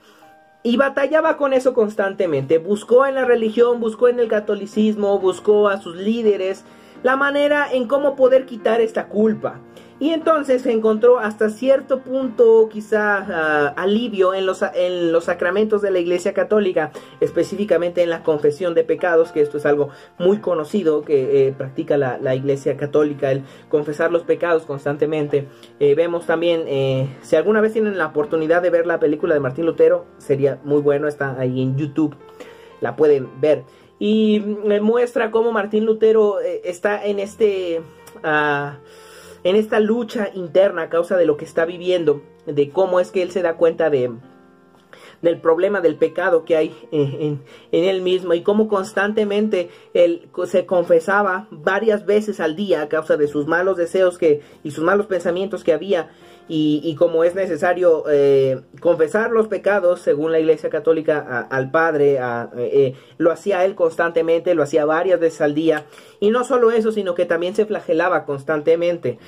y 0.64 0.78
batallaba 0.78 1.36
con 1.36 1.52
eso 1.52 1.74
constantemente. 1.74 2.58
Buscó 2.58 3.06
en 3.06 3.16
la 3.16 3.26
religión, 3.26 3.82
buscó 3.82 4.08
en 4.08 4.20
el 4.22 4.30
catolicismo, 4.30 5.20
buscó 5.20 5.68
a 5.68 5.82
sus 5.82 5.98
líderes 5.98 6.64
la 7.04 7.16
manera 7.16 7.72
en 7.72 7.88
cómo 7.88 8.16
poder 8.16 8.46
quitar 8.46 8.82
esta 8.82 9.08
culpa. 9.08 9.60
Y 10.00 10.10
entonces 10.10 10.66
encontró 10.66 11.20
hasta 11.20 11.50
cierto 11.50 12.02
punto 12.02 12.68
quizá 12.70 13.20
ah, 13.20 13.74
alivio 13.78 14.34
en 14.34 14.46
los, 14.46 14.62
en 14.74 15.12
los 15.12 15.26
sacramentos 15.26 15.82
de 15.82 15.92
la 15.92 16.00
Iglesia 16.00 16.34
Católica, 16.34 16.92
específicamente 17.22 18.02
en 18.02 18.10
la 18.10 18.24
confesión 18.24 18.74
de 18.74 18.84
pecados, 18.84 19.32
que 19.32 19.42
esto 19.42 19.58
es 19.58 19.66
algo 19.66 19.90
muy 20.18 20.40
conocido 20.40 21.04
que 21.04 21.48
eh, 21.48 21.54
practica 21.54 21.96
la, 21.96 22.36
Iglesia 22.36 22.76
Católica, 22.76 23.32
el 23.32 23.44
confesar 23.70 24.12
los 24.12 24.24
pecados 24.24 24.64
constantemente. 24.64 25.48
Eh, 25.80 25.96
vemos 25.96 26.26
también, 26.26 26.64
eh, 26.68 27.08
si 27.22 27.36
alguna 27.36 27.62
vez 27.62 27.72
tienen 27.72 27.98
la 27.98 28.08
oportunidad 28.08 28.62
de 28.62 28.72
ver 28.72 28.88
la 28.88 29.00
película 29.00 29.36
de 29.36 29.40
Martín 29.40 29.66
Lutero, 29.66 30.06
sería 30.18 30.60
muy 30.64 30.82
bueno, 30.82 31.08
está 31.08 31.40
ahí 31.40 31.62
en 31.62 31.78
YouTube, 31.78 32.16
la 32.82 32.96
pueden 32.96 33.40
ver. 33.40 33.64
Y 34.06 34.42
muestra 34.82 35.32
cómo 35.32 35.54
Martín 35.54 35.86
Lutero 35.86 36.42
está 36.42 37.06
en 37.06 37.20
este... 37.20 37.82
Ah, 38.22 38.80
en 39.46 39.56
esta 39.56 39.80
lucha 39.80 40.30
interna 40.34 40.82
a 40.82 40.90
causa 40.90 41.16
de 41.16 41.26
lo 41.26 41.38
que 41.38 41.46
está 41.46 41.64
viviendo, 41.64 42.22
de 42.46 42.70
cómo 42.70 43.00
es 43.00 43.12
que 43.12 43.22
él 43.22 43.32
se 43.32 43.42
da 43.42 43.56
cuenta 43.56 43.90
de 43.90 44.12
del 45.22 45.40
problema 45.40 45.80
del 45.80 45.96
pecado 45.96 46.44
que 46.44 46.58
hay 46.58 46.76
en, 46.92 47.42
él 47.72 48.02
mismo 48.02 48.34
y 48.34 48.44
cómo 48.44 48.68
constantemente 48.68 49.70
él 49.94 50.28
se 50.48 50.66
confesaba 50.66 51.48
varias 51.50 52.06
veces 52.06 52.42
al 52.42 52.58
día 52.58 52.82
a 52.82 52.90
causa 52.90 53.16
de 53.16 53.30
sus 53.30 53.48
malos 53.48 53.78
deseos 53.78 54.18
que, 54.18 54.42
y 54.66 54.72
sus 54.72 54.84
malos 54.84 55.06
pensamientos 55.06 55.64
que 55.64 55.72
había 55.72 56.10
y, 56.48 56.96
como 56.96 57.24
es 57.24 57.36
necesario 57.36 58.04
eh, 58.10 58.62
confesar 58.82 59.32
los 59.32 59.48
pecados 59.48 60.02
según 60.02 60.32
la 60.32 60.40
Iglesia 60.40 60.70
Católica 60.70 61.48
al 61.50 61.72
Padre, 61.72 62.16
eh, 62.16 62.48
eh, 62.58 62.94
lo 63.18 63.32
hacía 63.32 63.64
él 63.64 63.76
constantemente, 63.76 64.54
lo 64.54 64.64
hacía 64.64 64.86
varias 64.86 65.20
veces 65.20 65.42
al 65.42 65.56
día 65.56 65.86
y 66.20 66.32
no 66.32 66.44
solo 66.44 66.72
eso, 66.72 66.92
sino 66.92 67.16
que 67.16 67.26
también 67.26 67.56
se 67.56 67.66
flagelaba 67.66 68.26
constantemente, 68.26 69.20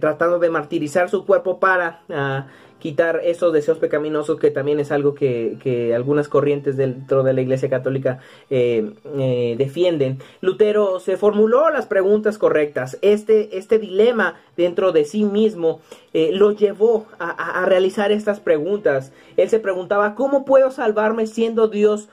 tratando 0.00 0.38
de 0.38 0.50
martirizar 0.50 1.08
su 1.08 1.24
cuerpo 1.24 1.58
para 1.58 2.02
ah, 2.10 2.46
quitar 2.82 3.20
esos 3.22 3.52
deseos 3.52 3.78
pecaminosos, 3.78 4.40
que 4.40 4.50
también 4.50 4.80
es 4.80 4.90
algo 4.90 5.14
que, 5.14 5.92
algunas 5.94 6.26
corrientes 6.26 6.76
dentro 6.76 7.22
de 7.22 7.32
la 7.32 7.40
Iglesia 7.40 7.70
Católica 7.70 8.18
eh, 8.50 8.90
eh, 9.18 9.54
defienden. 9.56 10.18
Lutero 10.40 10.98
se 10.98 11.16
formuló 11.16 11.70
las 11.70 11.86
preguntas 11.86 12.38
correctas. 12.38 12.98
Este, 13.00 13.56
este 13.56 13.78
dilema 13.78 14.40
dentro 14.56 14.90
de 14.90 15.04
sí 15.04 15.22
mismo 15.22 15.80
eh, 16.12 16.30
lo 16.32 16.50
llevó 16.50 17.06
a, 17.20 17.62
a, 17.62 17.66
realizar 17.66 18.10
estas 18.10 18.40
preguntas. 18.40 19.12
Él 19.36 19.48
se 19.48 19.60
preguntaba, 19.60 20.16
¿cómo 20.16 20.44
puedo 20.44 20.72
salvarme 20.72 21.28
siendo 21.28 21.68
Dios? 21.68 22.08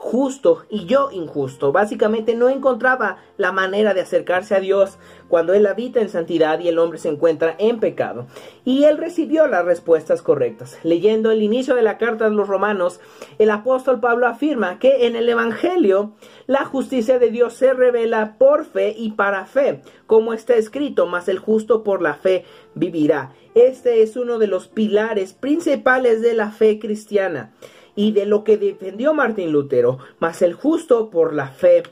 Justo 0.00 0.64
y 0.70 0.86
yo 0.86 1.10
injusto. 1.12 1.72
Básicamente 1.72 2.34
no 2.34 2.48
encontraba 2.48 3.18
la 3.36 3.52
manera 3.52 3.92
de 3.92 4.00
acercarse 4.00 4.54
a 4.54 4.60
Dios 4.60 4.96
cuando 5.28 5.52
Él 5.52 5.66
habita 5.66 6.00
en 6.00 6.08
santidad 6.08 6.58
y 6.58 6.68
el 6.68 6.78
hombre 6.78 6.98
se 6.98 7.10
encuentra 7.10 7.54
en 7.58 7.80
pecado. 7.80 8.26
Y 8.64 8.84
Él 8.84 8.96
recibió 8.96 9.46
las 9.46 9.62
respuestas 9.66 10.22
correctas. 10.22 10.78
Leyendo 10.84 11.30
el 11.30 11.42
inicio 11.42 11.74
de 11.74 11.82
la 11.82 11.98
carta 11.98 12.30
de 12.30 12.34
los 12.34 12.48
romanos, 12.48 12.98
el 13.38 13.50
apóstol 13.50 14.00
Pablo 14.00 14.26
afirma 14.26 14.78
que 14.78 15.06
en 15.06 15.16
el 15.16 15.28
Evangelio 15.28 16.12
la 16.46 16.64
justicia 16.64 17.18
de 17.18 17.30
Dios 17.30 17.52
se 17.52 17.74
revela 17.74 18.38
por 18.38 18.64
fe 18.64 18.94
y 18.96 19.12
para 19.12 19.44
fe, 19.44 19.82
como 20.06 20.32
está 20.32 20.54
escrito, 20.54 21.06
mas 21.06 21.28
el 21.28 21.38
justo 21.38 21.84
por 21.84 22.00
la 22.00 22.14
fe 22.14 22.46
vivirá. 22.74 23.32
Este 23.54 24.02
es 24.02 24.16
uno 24.16 24.38
de 24.38 24.46
los 24.46 24.66
pilares 24.66 25.34
principales 25.34 26.22
de 26.22 26.32
la 26.32 26.50
fe 26.52 26.78
cristiana 26.78 27.52
y 27.94 28.12
de 28.12 28.26
lo 28.26 28.44
que 28.44 28.56
defendió 28.56 29.14
Martín 29.14 29.52
Lutero, 29.52 29.98
mas 30.18 30.42
el 30.42 30.54
justo 30.54 31.10
por 31.10 31.34
la 31.34 31.48
fe 31.48 31.82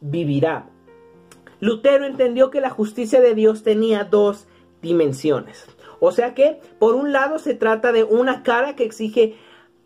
vivirá. 0.00 0.68
Lutero 1.60 2.06
entendió 2.06 2.50
que 2.50 2.60
la 2.60 2.70
justicia 2.70 3.20
de 3.20 3.34
Dios 3.34 3.62
tenía 3.62 4.04
dos 4.04 4.46
dimensiones. 4.82 5.66
O 6.00 6.12
sea 6.12 6.34
que, 6.34 6.60
por 6.78 6.94
un 6.94 7.12
lado, 7.12 7.38
se 7.38 7.54
trata 7.54 7.92
de 7.92 8.04
una 8.04 8.42
cara 8.42 8.74
que 8.74 8.84
exige 8.84 9.36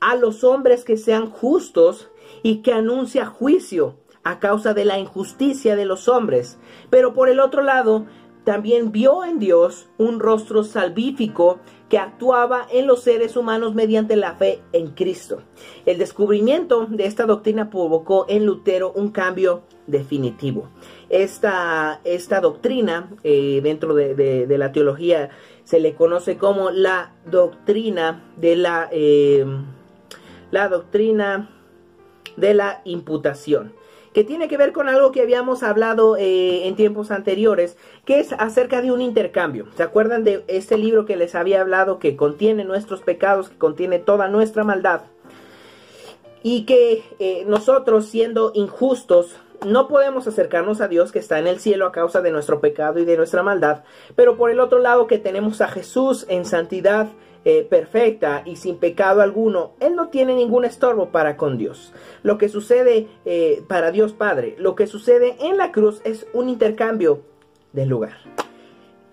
a 0.00 0.14
los 0.14 0.44
hombres 0.44 0.84
que 0.84 0.96
sean 0.96 1.28
justos 1.28 2.10
y 2.42 2.62
que 2.62 2.72
anuncia 2.72 3.26
juicio 3.26 3.96
a 4.22 4.38
causa 4.38 4.72
de 4.74 4.84
la 4.84 4.98
injusticia 4.98 5.76
de 5.76 5.84
los 5.84 6.08
hombres. 6.08 6.58
Pero 6.90 7.12
por 7.12 7.28
el 7.28 7.40
otro 7.40 7.62
lado, 7.62 8.06
también 8.44 8.92
vio 8.92 9.24
en 9.24 9.38
Dios 9.38 9.88
un 9.98 10.20
rostro 10.20 10.62
salvífico 10.62 11.58
que 11.88 11.98
actuaba 11.98 12.66
en 12.70 12.86
los 12.86 13.02
seres 13.02 13.36
humanos 13.36 13.74
mediante 13.74 14.16
la 14.16 14.34
fe 14.34 14.60
en 14.72 14.88
Cristo. 14.88 15.42
El 15.86 15.98
descubrimiento 15.98 16.86
de 16.86 17.06
esta 17.06 17.26
doctrina 17.26 17.70
provocó 17.70 18.26
en 18.28 18.46
Lutero 18.46 18.92
un 18.92 19.10
cambio 19.10 19.62
definitivo. 19.86 20.70
Esta, 21.10 22.00
esta 22.04 22.40
doctrina, 22.40 23.10
eh, 23.22 23.60
dentro 23.62 23.94
de, 23.94 24.46
la 24.48 24.72
teología, 24.72 25.30
se 25.64 25.78
le 25.78 25.94
conoce 25.94 26.38
como 26.38 26.70
la 26.70 27.12
doctrina 27.26 28.24
de 28.36 28.56
la, 28.56 28.88
eh, 28.90 29.44
la 30.50 30.68
doctrina 30.68 31.50
de 32.36 32.54
la 32.54 32.80
imputación 32.84 33.72
que 34.14 34.24
tiene 34.24 34.46
que 34.48 34.56
ver 34.56 34.72
con 34.72 34.88
algo 34.88 35.10
que 35.10 35.20
habíamos 35.20 35.64
hablado 35.64 36.16
eh, 36.16 36.68
en 36.68 36.76
tiempos 36.76 37.10
anteriores, 37.10 37.76
que 38.06 38.20
es 38.20 38.32
acerca 38.32 38.80
de 38.80 38.92
un 38.92 39.02
intercambio. 39.02 39.66
¿Se 39.76 39.82
acuerdan 39.82 40.22
de 40.22 40.44
este 40.46 40.78
libro 40.78 41.04
que 41.04 41.16
les 41.16 41.34
había 41.34 41.60
hablado 41.60 41.98
que 41.98 42.16
contiene 42.16 42.64
nuestros 42.64 43.02
pecados, 43.02 43.50
que 43.50 43.58
contiene 43.58 43.98
toda 43.98 44.28
nuestra 44.28 44.62
maldad? 44.62 45.02
Y 46.44 46.64
que 46.64 47.02
eh, 47.18 47.44
nosotros 47.48 48.06
siendo 48.06 48.52
injustos, 48.54 49.36
no 49.66 49.88
podemos 49.88 50.28
acercarnos 50.28 50.80
a 50.80 50.86
Dios 50.86 51.10
que 51.10 51.18
está 51.18 51.40
en 51.40 51.48
el 51.48 51.58
cielo 51.58 51.86
a 51.86 51.92
causa 51.92 52.20
de 52.20 52.30
nuestro 52.30 52.60
pecado 52.60 53.00
y 53.00 53.04
de 53.04 53.16
nuestra 53.16 53.42
maldad, 53.42 53.82
pero 54.14 54.36
por 54.36 54.50
el 54.50 54.60
otro 54.60 54.78
lado 54.78 55.08
que 55.08 55.18
tenemos 55.18 55.60
a 55.60 55.68
Jesús 55.68 56.26
en 56.28 56.44
santidad, 56.44 57.08
eh, 57.44 57.66
perfecta 57.68 58.42
y 58.44 58.56
sin 58.56 58.78
pecado 58.78 59.20
alguno, 59.20 59.72
Él 59.80 59.94
no 59.96 60.08
tiene 60.08 60.34
ningún 60.34 60.64
estorbo 60.64 61.10
para 61.10 61.36
con 61.36 61.58
Dios. 61.58 61.92
Lo 62.22 62.38
que 62.38 62.48
sucede 62.48 63.06
eh, 63.24 63.62
para 63.68 63.90
Dios 63.90 64.12
Padre, 64.12 64.54
lo 64.58 64.74
que 64.74 64.86
sucede 64.86 65.36
en 65.40 65.58
la 65.58 65.70
cruz 65.70 66.00
es 66.04 66.26
un 66.32 66.48
intercambio 66.48 67.22
de 67.72 67.86
lugar. 67.86 68.16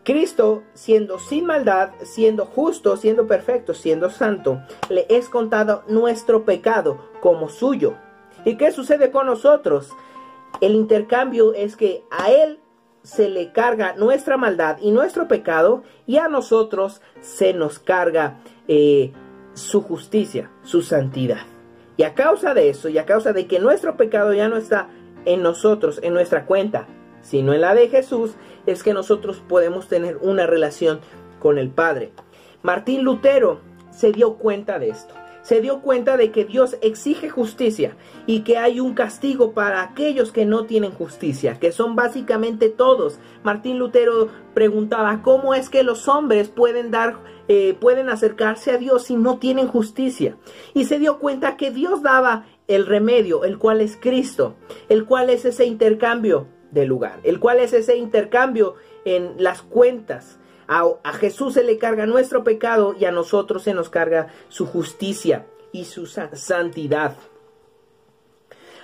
Cristo, 0.04 0.64
siendo 0.74 1.20
sin 1.20 1.46
maldad, 1.46 1.92
siendo 2.04 2.46
justo, 2.46 2.98
siendo 2.98 3.28
perfecto, 3.28 3.74
siendo 3.74 4.10
santo, 4.10 4.62
le 4.90 5.06
es 5.10 5.30
contado 5.30 5.84
nuestro 5.88 6.44
pecado 6.44 6.98
como 7.20 7.50
suyo. 7.50 7.96
¿Y 8.46 8.56
qué 8.58 8.72
sucede 8.72 9.12
con 9.12 9.28
nosotros? 9.28 9.90
El 10.60 10.74
intercambio 10.74 11.54
es 11.54 11.76
que 11.76 12.04
a 12.10 12.32
Él 12.32 12.60
se 13.04 13.30
le 13.30 13.52
carga 13.52 13.96
nuestra 13.96 14.38
maldad 14.38 14.78
y 14.82 14.92
nuestro 14.92 15.28
pecado 15.28 15.84
y 16.06 16.18
a 16.18 16.28
nosotros 16.28 17.02
se 17.22 17.54
nos 17.54 17.80
carga 17.80 18.40
eh, 18.68 19.12
su 19.54 19.82
justicia, 19.82 20.52
su 20.64 20.82
santidad. 20.82 21.46
Y 21.98 22.04
a 22.04 22.14
causa 22.14 22.54
de 22.54 22.70
eso 22.70 22.90
y 22.90 22.98
a 22.98 23.06
causa 23.06 23.34
de 23.34 23.48
que 23.48 23.60
nuestro 23.60 23.98
pecado 23.98 24.34
ya 24.34 24.50
no 24.50 24.58
está 24.58 24.90
en 25.26 25.44
nosotros, 25.44 26.00
en 26.04 26.14
nuestra 26.14 26.46
cuenta, 26.46 26.88
sino 27.22 27.54
en 27.54 27.62
la 27.62 27.76
de 27.76 27.90
Jesús, 27.90 28.36
es 28.66 28.84
que 28.84 28.94
nosotros 28.94 29.44
podemos 29.48 29.88
tener 29.88 30.18
una 30.22 30.48
relación 30.48 31.00
con 31.40 31.58
el 31.58 31.70
Padre. 31.70 32.12
Martín 32.64 33.04
Lutero 33.04 33.60
se 33.92 34.12
dio 34.12 34.36
cuenta 34.36 34.80
de 34.80 34.90
esto 34.90 35.21
se 35.42 35.62
dio 35.62 35.82
cuenta 35.82 36.18
de 36.18 36.32
que 36.32 36.46
Dios 36.46 36.78
exige 36.82 37.30
justicia 37.30 37.96
y 38.26 38.42
que 38.42 38.58
hay 38.58 38.80
un 38.80 38.94
castigo 38.94 39.54
para 39.54 39.82
aquellos 39.82 40.32
que 40.32 40.46
no 40.46 40.66
tienen 40.66 40.92
justicia, 40.92 41.60
que 41.60 41.72
son 41.72 41.96
básicamente 41.96 42.70
todos. 42.70 43.20
Martín 43.44 43.80
Lutero 43.80 44.30
preguntaba 44.54 45.22
cómo 45.24 45.54
es 45.54 45.70
que 45.70 45.84
los 45.84 46.08
hombres 46.08 46.50
pueden 46.50 46.92
dar, 46.92 47.18
eh, 47.48 47.76
pueden 47.80 48.10
acercarse 48.10 48.72
a 48.72 48.78
Dios 48.78 49.04
si 49.04 49.16
no 49.16 49.40
tienen 49.40 49.68
justicia. 49.68 50.38
Y 50.74 50.86
se 50.86 51.00
dio 51.00 51.20
cuenta 51.20 51.58
que 51.58 51.72
Dios 51.72 52.04
daba 52.04 52.46
el 52.68 52.86
remedio, 52.86 53.44
el 53.44 53.58
cual 53.58 53.82
es 53.82 53.98
Cristo, 53.98 54.56
el 54.90 55.06
cual 55.06 55.30
es 55.30 55.46
ese 55.46 55.66
intercambio 55.66 56.48
de 56.72 56.86
lugar, 56.86 57.20
el 57.24 57.40
cual 57.40 57.60
es 57.60 57.74
ese 57.74 57.98
intercambio 57.98 58.76
en 59.04 59.34
las 59.38 59.62
cuentas 59.62 60.40
a, 60.72 61.14
Jesús 61.14 61.56
se 61.56 61.64
le 61.64 61.78
carga 61.78 62.06
nuestro 62.06 62.46
pecado 62.46 62.96
y 62.98 63.04
a 63.04 63.12
nosotros 63.12 63.64
se 63.64 63.74
nos 63.74 63.90
carga 63.90 64.28
su 64.48 64.66
justicia 64.66 65.46
y 65.74 65.84
su 65.84 66.06
santidad. 66.06 67.18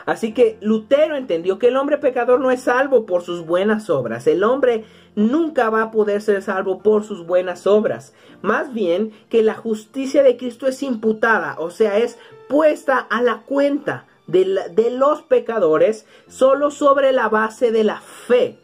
Así 0.06 0.34
que 0.34 0.58
Lutero 0.60 1.16
entendió 1.16 1.60
que 1.60 1.68
el 1.68 1.78
hombre 1.78 1.98
pecador 1.98 2.42
no 2.42 2.52
es 2.52 2.62
salvo 2.62 3.06
por 3.06 3.24
sus 3.24 3.46
buenas 3.46 3.90
obras. 3.90 4.28
El 4.28 4.44
hombre 4.44 4.84
nunca 5.16 5.70
va 5.70 5.84
a 5.84 5.92
poder 5.92 6.22
ser 6.22 6.42
salvo 6.42 6.80
por 6.80 7.06
sus 7.06 7.26
buenas 7.26 7.66
obras. 7.68 8.14
Más 8.42 8.74
bien 8.74 9.12
que 9.30 9.42
la 9.42 9.54
justicia 9.54 10.24
de 10.24 10.36
Cristo 10.36 10.68
es 10.68 10.84
imputada, 10.84 11.56
o 11.58 11.72
sea, 11.72 11.98
es 11.98 12.18
puesta 12.50 13.00
a 13.00 13.22
la 13.22 13.44
cuenta 13.44 14.08
de, 14.28 14.60
de 14.74 14.92
los 14.92 15.22
pecadores 15.22 16.06
solo 16.28 16.70
sobre 16.70 17.14
la 17.14 17.30
base 17.30 17.72
de 17.72 17.86
la 17.86 18.02
fe. 18.02 18.60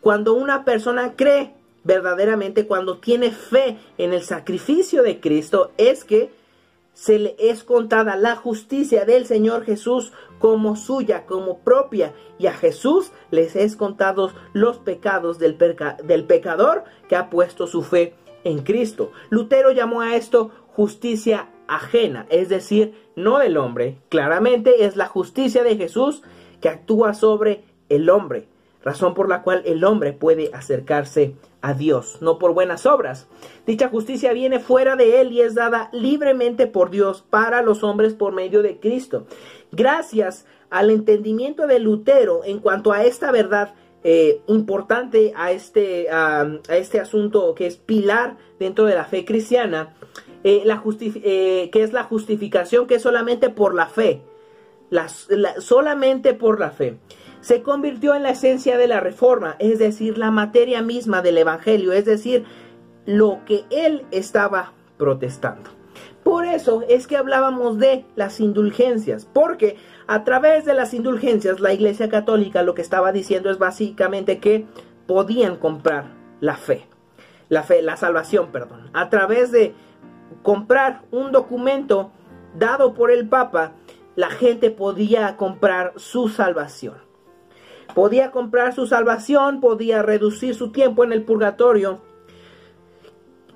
Cuando 0.00 0.34
una 0.34 0.64
persona 0.64 1.14
cree 1.16 1.55
verdaderamente 1.86 2.66
cuando 2.66 2.98
tiene 2.98 3.30
fe 3.30 3.78
en 3.96 4.12
el 4.12 4.22
sacrificio 4.22 5.02
de 5.02 5.20
Cristo 5.20 5.70
es 5.78 6.04
que 6.04 6.30
se 6.92 7.18
le 7.18 7.36
es 7.38 7.62
contada 7.62 8.16
la 8.16 8.36
justicia 8.36 9.04
del 9.04 9.26
Señor 9.26 9.64
Jesús 9.64 10.12
como 10.38 10.76
suya, 10.76 11.26
como 11.26 11.58
propia, 11.58 12.12
y 12.38 12.46
a 12.46 12.54
Jesús 12.54 13.12
les 13.30 13.54
es 13.54 13.76
contados 13.76 14.34
los 14.52 14.78
pecados 14.78 15.38
del, 15.38 15.58
del 16.04 16.24
pecador 16.24 16.84
que 17.08 17.16
ha 17.16 17.30
puesto 17.30 17.66
su 17.66 17.82
fe 17.82 18.14
en 18.44 18.60
Cristo. 18.62 19.12
Lutero 19.30 19.70
llamó 19.72 20.00
a 20.00 20.16
esto 20.16 20.50
justicia 20.68 21.50
ajena, 21.68 22.26
es 22.30 22.48
decir, 22.48 22.94
no 23.14 23.38
del 23.38 23.58
hombre. 23.58 23.98
Claramente 24.08 24.86
es 24.86 24.96
la 24.96 25.06
justicia 25.06 25.62
de 25.62 25.76
Jesús 25.76 26.22
que 26.60 26.68
actúa 26.68 27.14
sobre 27.14 27.64
el 27.88 28.08
hombre, 28.10 28.48
razón 28.86 29.14
por 29.14 29.28
la 29.28 29.42
cual 29.42 29.62
el 29.66 29.82
hombre 29.82 30.12
puede 30.12 30.50
acercarse 30.54 31.34
a 31.60 31.74
Dios, 31.74 32.18
no 32.20 32.38
por 32.38 32.54
buenas 32.54 32.86
obras. 32.86 33.26
Dicha 33.66 33.88
justicia 33.88 34.32
viene 34.32 34.60
fuera 34.60 34.94
de 34.94 35.20
él 35.20 35.32
y 35.32 35.40
es 35.40 35.56
dada 35.56 35.90
libremente 35.92 36.68
por 36.68 36.90
Dios 36.90 37.24
para 37.28 37.62
los 37.62 37.82
hombres 37.82 38.14
por 38.14 38.32
medio 38.32 38.62
de 38.62 38.78
Cristo. 38.78 39.26
Gracias 39.72 40.46
al 40.70 40.90
entendimiento 40.90 41.66
de 41.66 41.80
Lutero 41.80 42.44
en 42.44 42.60
cuanto 42.60 42.92
a 42.92 43.02
esta 43.02 43.32
verdad 43.32 43.74
eh, 44.04 44.40
importante 44.46 45.32
a 45.34 45.50
este, 45.50 46.06
este 46.68 47.00
asunto 47.00 47.56
que 47.56 47.66
es 47.66 47.76
pilar 47.78 48.36
dentro 48.60 48.84
de 48.84 48.94
la 48.94 49.04
fe 49.04 49.24
cristiana, 49.24 49.96
eh, 50.44 50.62
la 50.64 50.80
eh, 51.00 51.70
que 51.72 51.82
es 51.82 51.92
la 51.92 52.04
justificación 52.04 52.86
que 52.86 52.94
es 52.94 53.02
solamente 53.02 53.48
por 53.48 53.74
la 53.74 53.88
fe, 53.88 54.22
solamente 55.58 56.34
por 56.34 56.60
la 56.60 56.70
fe 56.70 57.00
se 57.46 57.62
convirtió 57.62 58.16
en 58.16 58.24
la 58.24 58.30
esencia 58.30 58.76
de 58.76 58.88
la 58.88 58.98
reforma, 58.98 59.54
es 59.60 59.78
decir, 59.78 60.18
la 60.18 60.32
materia 60.32 60.82
misma 60.82 61.22
del 61.22 61.38
Evangelio, 61.38 61.92
es 61.92 62.04
decir, 62.04 62.44
lo 63.04 63.38
que 63.46 63.64
él 63.70 64.04
estaba 64.10 64.72
protestando. 64.96 65.70
Por 66.24 66.44
eso 66.44 66.82
es 66.88 67.06
que 67.06 67.16
hablábamos 67.16 67.78
de 67.78 68.04
las 68.16 68.40
indulgencias, 68.40 69.26
porque 69.32 69.76
a 70.08 70.24
través 70.24 70.64
de 70.64 70.74
las 70.74 70.92
indulgencias 70.92 71.60
la 71.60 71.72
Iglesia 71.72 72.08
Católica 72.08 72.64
lo 72.64 72.74
que 72.74 72.82
estaba 72.82 73.12
diciendo 73.12 73.48
es 73.48 73.58
básicamente 73.58 74.40
que 74.40 74.66
podían 75.06 75.54
comprar 75.54 76.06
la 76.40 76.56
fe, 76.56 76.88
la 77.48 77.62
fe, 77.62 77.80
la 77.80 77.96
salvación, 77.96 78.50
perdón, 78.50 78.90
a 78.92 79.08
través 79.08 79.52
de 79.52 79.72
comprar 80.42 81.02
un 81.12 81.30
documento 81.30 82.10
dado 82.58 82.92
por 82.92 83.12
el 83.12 83.28
Papa, 83.28 83.74
la 84.16 84.30
gente 84.30 84.72
podía 84.72 85.36
comprar 85.36 85.92
su 85.94 86.28
salvación. 86.28 87.05
Podía 87.96 88.30
comprar 88.30 88.74
su 88.74 88.86
salvación, 88.86 89.62
podía 89.62 90.02
reducir 90.02 90.54
su 90.54 90.70
tiempo 90.70 91.02
en 91.02 91.12
el 91.12 91.22
purgatorio. 91.22 92.02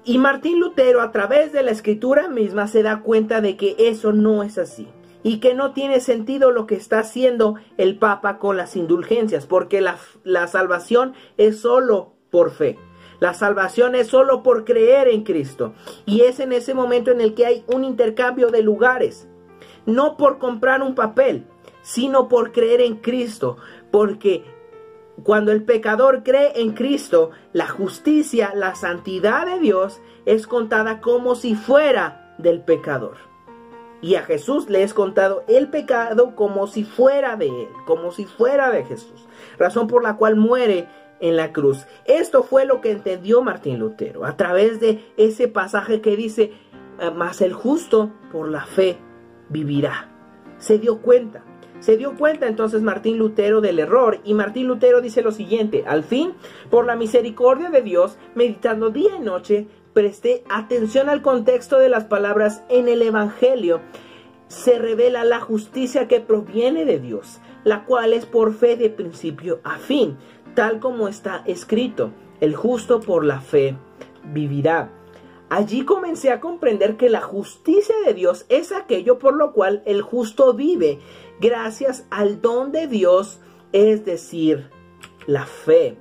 Y 0.03 0.17
Martín 0.17 0.59
Lutero 0.59 1.03
a 1.03 1.13
través 1.13 1.53
de 1.53 1.63
la 1.63 1.73
escritura 1.73 2.27
misma 2.27 2.67
se 2.67 2.83
da 2.83 3.03
cuenta 3.03 3.43
de 3.43 3.59
que 3.59 3.77
eso 3.79 4.15
no 4.15 4.43
es 4.43 4.57
así 4.57 4.89
y 5.23 5.41
que 5.41 5.53
no 5.53 5.75
tiene 5.75 6.01
sentido 6.01 6.53
lo 6.53 6.67
que 6.67 6.75
está 6.75 7.01
haciendo 7.01 7.57
el 7.77 7.99
Papa 7.99 8.39
con 8.39 8.57
las 8.57 8.77
indulgencias, 8.77 9.45
porque 9.45 9.83
la, 9.83 9.99
la, 10.25 10.47
salvación 10.47 11.13
es 11.37 11.61
solo 11.61 12.15
por 12.31 12.51
fe. 12.51 12.79
La 13.19 13.35
salvación 13.35 13.95
es 13.95 14.07
solo 14.07 14.43
por 14.43 14.65
creer 14.65 15.09
en 15.09 15.23
Cristo. 15.23 15.75
Y 16.07 16.23
es 16.23 16.41
en 16.41 16.55
ese 16.55 16.73
momento 16.73 17.11
en 17.11 17.21
el 17.21 17.35
que 17.35 17.45
hay 17.45 17.63
un 17.67 17.85
intercambio 17.85 18.49
de 18.49 18.63
lugares. 18.63 19.29
No 19.85 20.17
por 20.17 20.39
comprar 20.39 20.83
un 20.83 20.95
papel, 20.95 21.45
sino 21.83 22.29
por 22.29 22.53
creer 22.53 22.81
en 22.81 22.97
Cristo. 22.97 23.57
Porque 23.91 24.45
cuando 25.23 25.53
el 25.53 25.65
pecador 25.65 26.23
cree 26.23 26.61
en 26.61 26.73
Cristo, 26.73 27.31
la 27.53 27.69
justicia, 27.69 28.53
la 28.55 28.75
santidad 28.75 29.47
de 29.47 29.59
Dios 29.59 30.01
es 30.25 30.47
contada 30.47 31.01
como 31.01 31.35
si 31.35 31.55
fuera 31.55 32.35
del 32.39 32.63
pecador. 32.63 33.17
Y 34.03 34.15
a 34.15 34.23
Jesús 34.23 34.71
le 34.71 34.83
es 34.83 34.95
contado 34.95 35.45
el 35.47 35.69
pecado 35.69 36.35
como 36.35 36.67
si 36.67 36.85
fuera 36.85 37.37
de 37.37 37.49
él, 37.49 37.69
como 37.85 38.13
si 38.13 38.25
fuera 38.25 38.71
de 38.71 38.85
Jesús. 38.85 39.27
Razón 39.59 39.89
por 39.89 40.03
la 40.03 40.17
cual 40.17 40.37
muere 40.37 40.89
en 41.21 41.37
la 41.37 41.53
cruz. 41.53 41.87
Esto 42.07 42.43
fue 42.43 42.65
lo 42.65 42.81
que 42.81 42.93
entendió 42.93 43.43
Martín 43.43 43.79
Lutero 43.79 44.25
a 44.25 44.39
través 44.39 44.81
de 44.81 45.05
ese 45.19 45.49
pasaje 45.49 46.01
que 46.01 46.17
dice, 46.17 46.53
mas 47.15 47.43
el 47.43 47.53
justo 47.53 48.11
por 48.33 48.49
la 48.49 48.65
fe 48.65 48.97
vivirá. 49.51 50.09
Se 50.57 50.79
dio 50.79 51.03
cuenta 51.03 51.45
se 51.81 51.97
dio 51.97 52.15
cuenta 52.17 52.47
entonces 52.47 52.83
Martín 52.83 53.19
Lutero 53.19 53.61
del 53.61 53.79
error 53.79 54.21
y 54.25 54.35
Martín 54.35 54.69
Lutero 54.69 55.01
dice 55.01 55.23
lo 55.23 55.33
siguiente, 55.33 55.85
al 55.87 56.05
fin, 56.05 56.35
por 56.71 56.87
la 56.87 56.95
misericordia 56.95 57.71
de 57.71 57.83
Dios, 57.83 58.19
meditando 58.35 58.91
día 58.91 59.17
y 59.17 59.21
noche, 59.21 59.67
presté 59.93 60.45
atención 60.49 61.09
al 61.09 61.23
contexto 61.23 61.79
de 61.79 61.89
las 61.89 62.05
palabras 62.05 62.63
en 62.69 62.89
el 62.89 63.03
Evangelio. 63.03 63.81
Se 64.49 64.79
revela 64.79 65.25
la 65.25 65.41
justicia 65.41 66.07
que 66.07 66.21
proviene 66.21 66.85
de 66.85 66.99
Dios, 66.99 67.41
la 67.65 67.85
cual 67.85 68.13
es 68.13 68.27
por 68.27 68.55
fe 68.55 68.77
de 68.77 68.91
principio 68.91 69.61
a 69.65 69.79
fin, 69.79 70.17
tal 70.55 70.81
como 70.81 71.09
está 71.09 71.43
escrito, 71.47 72.11
el 72.41 72.55
justo 72.55 73.01
por 73.01 73.25
la 73.25 73.41
fe 73.41 73.77
vivirá. 74.25 74.91
Allí 75.51 75.85
comencé 75.85 76.31
a 76.31 76.39
comprender 76.39 76.97
que 76.97 77.11
la 77.11 77.21
justicia 77.21 77.97
de 78.07 78.15
Dios 78.15 78.47
es 78.49 78.71
aquello 78.71 79.19
por 79.19 79.35
lo 79.35 79.53
cual 79.53 79.83
el 79.85 80.01
justo 80.01 80.55
vive, 80.55 81.01
gracias 81.41 82.07
al 82.11 82.41
don 82.41 82.73
de 82.73 82.87
Dios, 82.87 83.41
es 83.73 84.05
decir, 84.05 84.71
la 85.27 85.47
fe. 85.47 85.97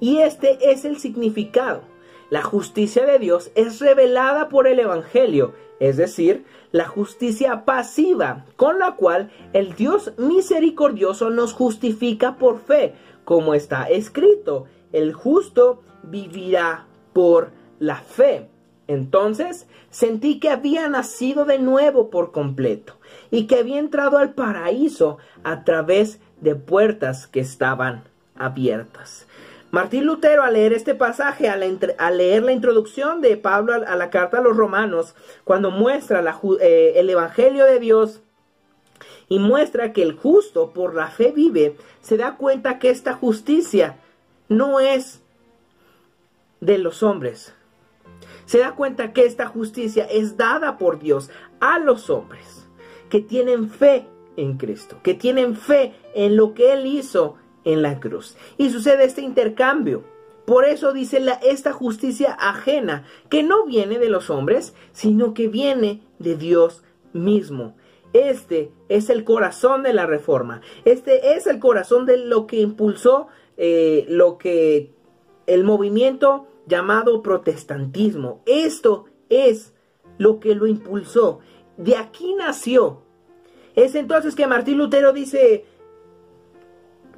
Y 0.00 0.18
este 0.18 0.70
es 0.70 0.84
el 0.84 0.98
significado. 0.98 1.82
La 2.28 2.42
justicia 2.42 3.06
de 3.06 3.18
Dios 3.18 3.50
es 3.54 3.80
revelada 3.80 4.48
por 4.48 4.66
el 4.66 4.80
Evangelio, 4.80 5.54
es 5.78 5.96
decir, 5.96 6.44
la 6.72 6.86
justicia 6.86 7.64
pasiva, 7.64 8.46
con 8.56 8.78
la 8.78 8.96
cual 8.96 9.30
el 9.52 9.74
Dios 9.74 10.12
misericordioso 10.18 11.30
nos 11.30 11.52
justifica 11.52 12.36
por 12.36 12.58
fe, 12.58 12.94
como 13.24 13.54
está 13.54 13.84
escrito, 13.84 14.66
el 14.92 15.12
justo 15.12 15.82
vivirá 16.02 16.86
por 17.12 17.50
la 17.78 17.96
fe. 17.96 18.48
Entonces 18.88 19.66
sentí 19.96 20.40
que 20.40 20.50
había 20.50 20.90
nacido 20.90 21.46
de 21.46 21.58
nuevo 21.58 22.10
por 22.10 22.30
completo 22.30 22.98
y 23.30 23.46
que 23.46 23.56
había 23.56 23.78
entrado 23.78 24.18
al 24.18 24.34
paraíso 24.34 25.16
a 25.42 25.64
través 25.64 26.20
de 26.38 26.54
puertas 26.54 27.26
que 27.26 27.40
estaban 27.40 28.04
abiertas. 28.34 29.26
Martín 29.70 30.04
Lutero 30.04 30.42
al 30.42 30.52
leer 30.52 30.74
este 30.74 30.94
pasaje, 30.94 31.48
al, 31.48 31.60
leer 32.18 32.42
la 32.42 32.52
introducción 32.52 33.22
de 33.22 33.38
Pablo 33.38 33.72
a, 33.72 33.96
la 33.96 34.10
carta 34.10 34.36
a 34.36 34.42
los 34.42 34.54
romanos, 34.54 35.14
cuando 35.44 35.70
muestra 35.70 36.22
eh, 36.60 36.92
el 36.96 37.08
Evangelio 37.08 37.64
de 37.64 37.78
Dios 37.78 38.20
y 39.30 39.38
muestra 39.38 39.94
que 39.94 40.02
el 40.02 40.12
justo 40.12 40.72
por 40.74 40.94
la 40.94 41.06
fe 41.06 41.32
vive, 41.34 41.74
se 42.02 42.18
da 42.18 42.36
cuenta 42.36 42.78
que 42.78 42.90
esta 42.90 43.14
justicia 43.14 43.96
no 44.50 44.78
es 44.78 45.22
de 46.60 46.76
los 46.76 47.02
hombres, 47.02 47.55
se 48.46 48.60
da 48.60 48.74
cuenta 48.74 49.12
que 49.12 49.26
esta 49.26 49.46
justicia 49.46 50.04
es 50.04 50.36
dada 50.36 50.78
por 50.78 50.98
Dios 50.98 51.30
a 51.60 51.78
los 51.78 52.08
hombres 52.08 52.66
que 53.10 53.20
tienen 53.20 53.68
fe 53.68 54.06
en 54.36 54.56
Cristo, 54.56 54.98
que 55.02 55.14
tienen 55.14 55.56
fe 55.56 55.94
en 56.14 56.36
lo 56.36 56.54
que 56.54 56.72
Él 56.72 56.86
hizo 56.86 57.36
en 57.64 57.82
la 57.82 58.00
cruz. 58.00 58.36
Y 58.56 58.70
sucede 58.70 59.04
este 59.04 59.22
intercambio. 59.22 60.04
Por 60.46 60.64
eso 60.64 60.92
dice 60.92 61.18
la, 61.18 61.34
esta 61.34 61.72
justicia 61.72 62.32
ajena, 62.32 63.04
que 63.28 63.42
no 63.42 63.66
viene 63.66 63.98
de 63.98 64.08
los 64.08 64.30
hombres, 64.30 64.74
sino 64.92 65.34
que 65.34 65.48
viene 65.48 66.02
de 66.18 66.36
Dios 66.36 66.84
mismo. 67.12 67.76
Este 68.12 68.70
es 68.88 69.10
el 69.10 69.24
corazón 69.24 69.82
de 69.82 69.92
la 69.92 70.06
reforma. 70.06 70.60
Este 70.84 71.34
es 71.34 71.46
el 71.46 71.58
corazón 71.58 72.06
de 72.06 72.16
lo 72.16 72.46
que 72.46 72.60
impulsó 72.60 73.26
eh, 73.56 74.04
lo 74.08 74.38
que 74.38 74.92
el 75.46 75.64
movimiento 75.64 76.46
llamado 76.66 77.22
protestantismo. 77.22 78.42
Esto 78.46 79.06
es 79.28 79.74
lo 80.18 80.40
que 80.40 80.54
lo 80.54 80.66
impulsó. 80.66 81.40
De 81.76 81.96
aquí 81.96 82.34
nació. 82.34 83.02
Es 83.74 83.94
entonces 83.94 84.34
que 84.34 84.46
Martín 84.46 84.78
Lutero 84.78 85.12
dice 85.12 85.64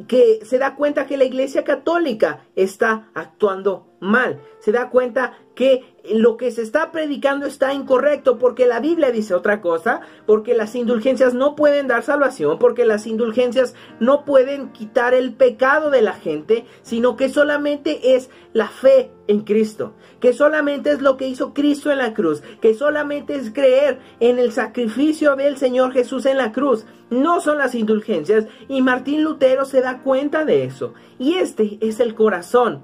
que 0.07 0.41
se 0.45 0.59
da 0.59 0.77
cuenta 0.77 1.07
que 1.07 1.17
la 1.17 1.25
Iglesia 1.25 1.65
Católica 1.65 2.45
está 2.55 3.11
actuando 3.15 3.87
mal. 4.01 4.41
Se 4.61 4.71
da 4.73 4.91
cuenta 4.91 5.39
que 5.55 5.85
lo 6.13 6.37
que 6.37 6.51
se 6.51 6.63
está 6.63 6.93
predicando 6.93 7.47
está 7.47 7.73
incorrecto 7.73 8.39
porque 8.39 8.67
la 8.67 8.81
Biblia 8.81 9.11
dice 9.11 9.35
otra 9.35 9.61
cosa, 9.61 10.01
porque 10.27 10.55
las 10.55 10.75
indulgencias 10.75 11.35
no 11.35 11.57
pueden 11.57 11.89
dar 11.89 12.03
salvación, 12.03 12.59
porque 12.59 12.85
las 12.85 13.07
indulgencias 13.07 13.75
no 14.01 14.25
pueden 14.25 14.71
quitar 14.73 15.15
el 15.15 15.35
pecado 15.35 15.91
de 15.91 16.03
la 16.03 16.13
gente, 16.13 16.65
sino 16.83 17.17
que 17.17 17.29
solamente 17.29 18.15
es 18.15 18.31
la 18.53 18.69
fe 18.69 19.11
en 19.27 19.41
Cristo, 19.41 19.95
que 20.21 20.33
solamente 20.33 20.91
es 20.91 21.01
lo 21.01 21.17
que 21.17 21.29
hizo 21.29 21.53
Cristo 21.55 21.91
en 21.91 21.99
la 21.99 22.15
cruz, 22.15 22.43
que 22.61 22.75
solamente 22.75 23.35
es 23.35 23.53
creer 23.53 23.99
en 24.21 24.39
el 24.39 24.53
sacrificio 24.53 25.37
del 25.37 25.57
Señor 25.57 25.93
Jesús 25.93 26.27
en 26.27 26.39
la 26.39 26.53
cruz, 26.53 26.87
no 27.11 27.41
son 27.41 27.59
las 27.59 27.75
indulgencias, 27.75 28.47
y 28.69 28.83
Martín 28.83 29.23
Lutero 29.23 29.65
se 29.65 29.81
da 29.81 30.03
cuenta 30.03 30.45
de 30.45 30.65
eso, 30.65 30.95
y 31.19 31.35
este 31.35 31.79
es 31.81 32.01
el 32.01 32.15
corazón 32.15 32.83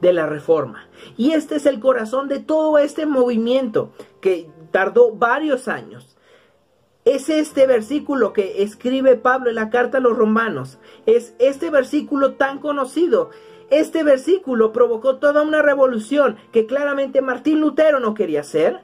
de 0.00 0.12
la 0.12 0.26
reforma. 0.26 0.88
Y 1.16 1.32
este 1.32 1.56
es 1.56 1.66
el 1.66 1.80
corazón 1.80 2.28
de 2.28 2.38
todo 2.38 2.78
este 2.78 3.06
movimiento 3.06 3.92
que 4.20 4.50
tardó 4.70 5.12
varios 5.12 5.68
años. 5.68 6.16
Es 7.04 7.28
este 7.28 7.66
versículo 7.66 8.32
que 8.32 8.62
escribe 8.62 9.16
Pablo 9.16 9.50
en 9.50 9.56
la 9.56 9.70
carta 9.70 9.98
a 9.98 10.00
los 10.00 10.16
romanos. 10.16 10.78
Es 11.06 11.34
este 11.38 11.70
versículo 11.70 12.34
tan 12.34 12.58
conocido. 12.58 13.30
Este 13.70 14.02
versículo 14.02 14.72
provocó 14.72 15.16
toda 15.16 15.42
una 15.42 15.62
revolución 15.62 16.36
que 16.52 16.66
claramente 16.66 17.22
Martín 17.22 17.60
Lutero 17.60 18.00
no 18.00 18.14
quería 18.14 18.40
hacer, 18.40 18.80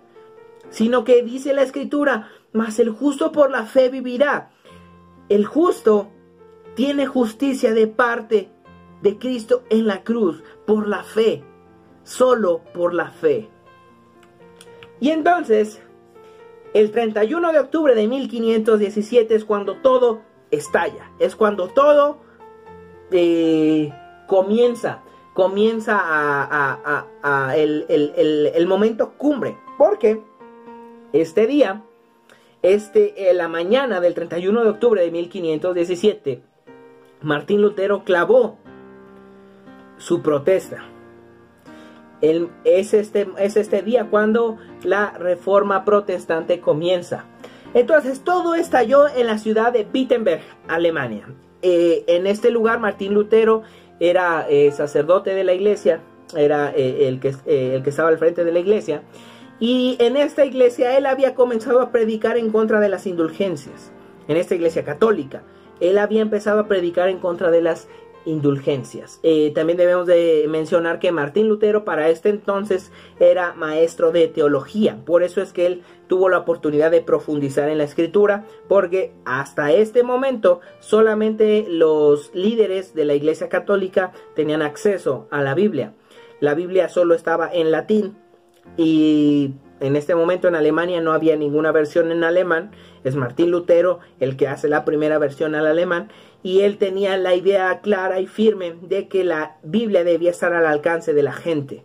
sino 0.70 1.04
que 1.04 1.22
dice 1.22 1.52
la 1.54 1.62
escritura, 1.62 2.30
mas 2.52 2.78
el 2.78 2.90
justo 2.90 3.32
por 3.32 3.50
la 3.50 3.66
fe 3.66 3.88
vivirá. 3.88 4.50
El 5.28 5.44
justo 5.44 6.08
tiene 6.74 7.06
justicia 7.06 7.74
de 7.74 7.86
parte 7.86 8.50
de 9.02 9.18
Cristo 9.18 9.62
en 9.70 9.86
la 9.86 10.02
cruz 10.02 10.42
por 10.66 10.88
la 10.88 11.02
fe, 11.02 11.42
solo 12.02 12.62
por 12.72 12.94
la 12.94 13.10
fe. 13.10 13.48
Y 15.00 15.10
entonces, 15.10 15.82
el 16.74 16.90
31 16.90 17.52
de 17.52 17.58
octubre 17.58 17.94
de 17.94 18.06
1517 18.06 19.34
es 19.34 19.44
cuando 19.44 19.76
todo 19.76 20.22
estalla, 20.50 21.10
es 21.18 21.36
cuando 21.36 21.68
todo 21.68 22.18
eh, 23.10 23.92
comienza, 24.26 25.02
comienza 25.34 25.98
a, 26.02 27.56
el, 27.56 28.66
momento 28.66 29.12
cumbre, 29.16 29.56
porque 29.78 30.22
este 31.12 31.46
día, 31.46 31.82
este, 32.62 33.32
la 33.34 33.48
mañana 33.48 34.00
del 34.00 34.14
31 34.14 34.64
de 34.64 34.70
octubre 34.70 35.02
de 35.02 35.10
1517, 35.10 36.42
Martín 37.22 37.62
Lutero 37.62 38.04
clavó 38.04 38.58
su 39.98 40.22
protesta. 40.22 40.84
es, 42.20 42.94
este, 42.94 43.28
es 43.38 43.56
este 43.56 43.82
día 43.82 44.06
cuando 44.10 44.56
la 44.82 45.10
reforma 45.12 45.84
protestante 45.84 46.60
comienza. 46.60 47.24
Entonces 47.74 48.20
todo 48.20 48.54
estalló 48.54 49.06
en 49.08 49.26
la 49.26 49.38
ciudad 49.38 49.72
de 49.72 49.86
Wittenberg, 49.92 50.40
Alemania. 50.68 51.28
Eh, 51.62 52.04
en 52.06 52.26
este 52.26 52.50
lugar 52.50 52.80
Martín 52.80 53.12
Lutero 53.12 53.62
era 54.00 54.46
eh, 54.48 54.72
sacerdote 54.72 55.34
de 55.34 55.44
la 55.44 55.52
iglesia, 55.52 56.00
era 56.34 56.72
eh, 56.74 57.08
el, 57.08 57.20
que, 57.20 57.34
el 57.46 57.82
que 57.82 57.90
estaba 57.90 58.08
al 58.08 58.18
frente 58.18 58.44
de 58.44 58.52
la 58.52 58.60
iglesia. 58.60 59.02
Y 59.58 59.96
en 60.00 60.16
esta 60.16 60.44
iglesia 60.44 60.96
él 60.96 61.06
había 61.06 61.34
comenzado 61.34 61.80
a 61.80 61.90
predicar 61.90 62.36
en 62.36 62.50
contra 62.50 62.80
de 62.80 62.88
las 62.88 63.06
indulgencias. 63.06 63.92
En 64.28 64.36
esta 64.36 64.54
iglesia 64.54 64.84
católica 64.84 65.42
él 65.80 65.98
había 65.98 66.22
empezado 66.22 66.60
a 66.60 66.68
predicar 66.68 67.08
en 67.08 67.18
contra 67.18 67.50
de 67.50 67.62
las 67.62 67.88
indulgencias. 68.26 69.20
Eh, 69.22 69.52
también 69.54 69.78
debemos 69.78 70.06
de 70.06 70.44
mencionar 70.48 70.98
que 70.98 71.12
Martín 71.12 71.48
Lutero 71.48 71.84
para 71.84 72.10
este 72.10 72.28
entonces 72.28 72.92
era 73.18 73.54
maestro 73.54 74.12
de 74.12 74.28
teología, 74.28 74.98
por 75.06 75.22
eso 75.22 75.40
es 75.40 75.52
que 75.52 75.66
él 75.66 75.82
tuvo 76.08 76.28
la 76.28 76.38
oportunidad 76.38 76.90
de 76.90 77.00
profundizar 77.00 77.68
en 77.68 77.78
la 77.78 77.84
escritura, 77.84 78.44
porque 78.68 79.12
hasta 79.24 79.72
este 79.72 80.02
momento 80.02 80.60
solamente 80.80 81.66
los 81.68 82.34
líderes 82.34 82.94
de 82.94 83.04
la 83.04 83.14
Iglesia 83.14 83.48
Católica 83.48 84.12
tenían 84.34 84.62
acceso 84.62 85.26
a 85.30 85.42
la 85.42 85.54
Biblia. 85.54 85.94
La 86.40 86.54
Biblia 86.54 86.88
solo 86.88 87.14
estaba 87.14 87.48
en 87.50 87.70
latín 87.70 88.16
y 88.76 89.54
en 89.80 89.96
este 89.96 90.14
momento 90.14 90.48
en 90.48 90.54
Alemania 90.54 91.00
no 91.00 91.12
había 91.12 91.36
ninguna 91.36 91.70
versión 91.72 92.10
en 92.10 92.24
alemán. 92.24 92.70
Es 93.04 93.14
Martín 93.14 93.50
Lutero 93.50 94.00
el 94.20 94.36
que 94.36 94.48
hace 94.48 94.68
la 94.68 94.84
primera 94.84 95.18
versión 95.18 95.54
al 95.54 95.66
alemán. 95.66 96.10
Y 96.46 96.60
él 96.60 96.78
tenía 96.78 97.16
la 97.16 97.34
idea 97.34 97.80
clara 97.80 98.20
y 98.20 98.28
firme 98.28 98.76
de 98.80 99.08
que 99.08 99.24
la 99.24 99.56
Biblia 99.64 100.04
debía 100.04 100.30
estar 100.30 100.52
al 100.52 100.64
alcance 100.64 101.12
de 101.12 101.24
la 101.24 101.32
gente. 101.32 101.82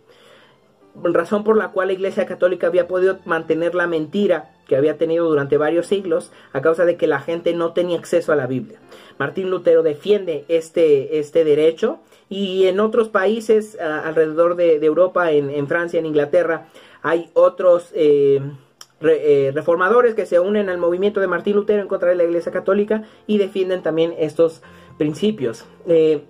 Razón 0.94 1.42
por 1.42 1.56
la 1.56 1.72
cual 1.72 1.88
la 1.88 1.94
Iglesia 1.94 2.26
Católica 2.26 2.68
había 2.68 2.86
podido 2.86 3.18
mantener 3.24 3.74
la 3.74 3.88
mentira 3.88 4.52
que 4.68 4.76
había 4.76 4.98
tenido 4.98 5.28
durante 5.28 5.56
varios 5.56 5.88
siglos 5.88 6.30
a 6.52 6.60
causa 6.60 6.84
de 6.84 6.96
que 6.96 7.08
la 7.08 7.18
gente 7.18 7.54
no 7.54 7.72
tenía 7.72 7.98
acceso 7.98 8.32
a 8.32 8.36
la 8.36 8.46
Biblia. 8.46 8.78
Martín 9.18 9.50
Lutero 9.50 9.82
defiende 9.82 10.44
este, 10.46 11.18
este 11.18 11.42
derecho 11.42 11.98
y 12.28 12.68
en 12.68 12.78
otros 12.78 13.08
países 13.08 13.76
alrededor 13.80 14.54
de, 14.54 14.76
Europa, 14.76 15.32
en, 15.32 15.66
Francia, 15.66 15.98
en 15.98 16.06
Inglaterra, 16.06 16.68
hay 17.02 17.30
otros 17.34 17.90
eh, 17.94 18.40
eh, 19.04 19.52
reformadores 19.54 20.14
que 20.14 20.26
se 20.26 20.40
unen 20.40 20.68
al 20.68 20.78
movimiento 20.78 21.20
de 21.20 21.26
Martín 21.26 21.56
Lutero 21.56 21.82
en 21.82 21.88
contra 21.88 22.10
de 22.10 22.16
la 22.16 22.24
Iglesia 22.24 22.52
Católica 22.52 23.02
y 23.26 23.38
defienden 23.38 23.82
también 23.82 24.14
estos 24.18 24.62
principios. 24.98 25.66
Eh, 25.86 26.24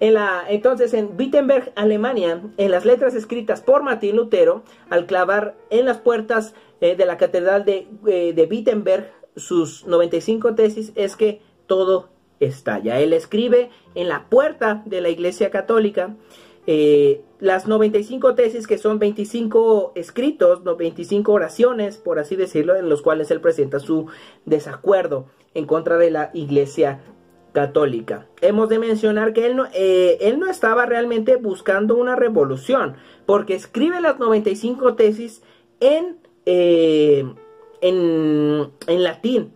en 0.00 0.14
la, 0.14 0.44
entonces, 0.48 0.92
en 0.94 1.10
Wittenberg, 1.16 1.72
Alemania, 1.76 2.42
en 2.56 2.70
las 2.70 2.84
letras 2.84 3.14
escritas 3.14 3.60
por 3.60 3.82
Martín 3.82 4.16
Lutero, 4.16 4.62
al 4.90 5.06
clavar 5.06 5.54
en 5.70 5.86
las 5.86 5.98
puertas 5.98 6.54
de 6.80 7.06
la 7.06 7.16
catedral 7.16 7.64
de, 7.64 7.86
de 8.02 8.48
Wittenberg 8.50 9.10
sus 9.36 9.86
95 9.86 10.54
tesis, 10.54 10.92
es 10.96 11.16
que 11.16 11.40
todo 11.66 12.10
estalla. 12.40 13.00
Él 13.00 13.12
escribe 13.12 13.70
en 13.94 14.08
la 14.08 14.26
puerta 14.28 14.82
de 14.84 15.00
la 15.00 15.08
Iglesia 15.08 15.50
Católica 15.50 16.14
eh, 16.66 17.22
las 17.40 17.68
95 17.68 18.34
tesis, 18.34 18.66
que 18.66 18.78
son 18.78 18.98
25 18.98 19.92
escritos, 19.94 20.62
25 20.64 21.32
oraciones, 21.32 21.98
por 21.98 22.18
así 22.18 22.36
decirlo, 22.36 22.76
en 22.76 22.88
los 22.88 23.02
cuales 23.02 23.30
él 23.30 23.40
presenta 23.40 23.80
su 23.80 24.06
desacuerdo 24.46 25.26
en 25.52 25.66
contra 25.66 25.98
de 25.98 26.10
la 26.10 26.30
iglesia 26.32 27.00
católica. 27.52 28.26
Hemos 28.40 28.68
de 28.68 28.78
mencionar 28.78 29.32
que 29.32 29.46
él 29.46 29.56
no, 29.56 29.66
eh, 29.74 30.18
él 30.20 30.40
no 30.40 30.48
estaba 30.48 30.86
realmente 30.86 31.36
buscando 31.36 31.96
una 31.96 32.16
revolución, 32.16 32.96
porque 33.26 33.54
escribe 33.54 34.00
las 34.00 34.18
95 34.18 34.94
tesis 34.94 35.42
en, 35.80 36.16
eh, 36.46 37.24
en, 37.80 38.70
en 38.86 39.02
latín, 39.02 39.52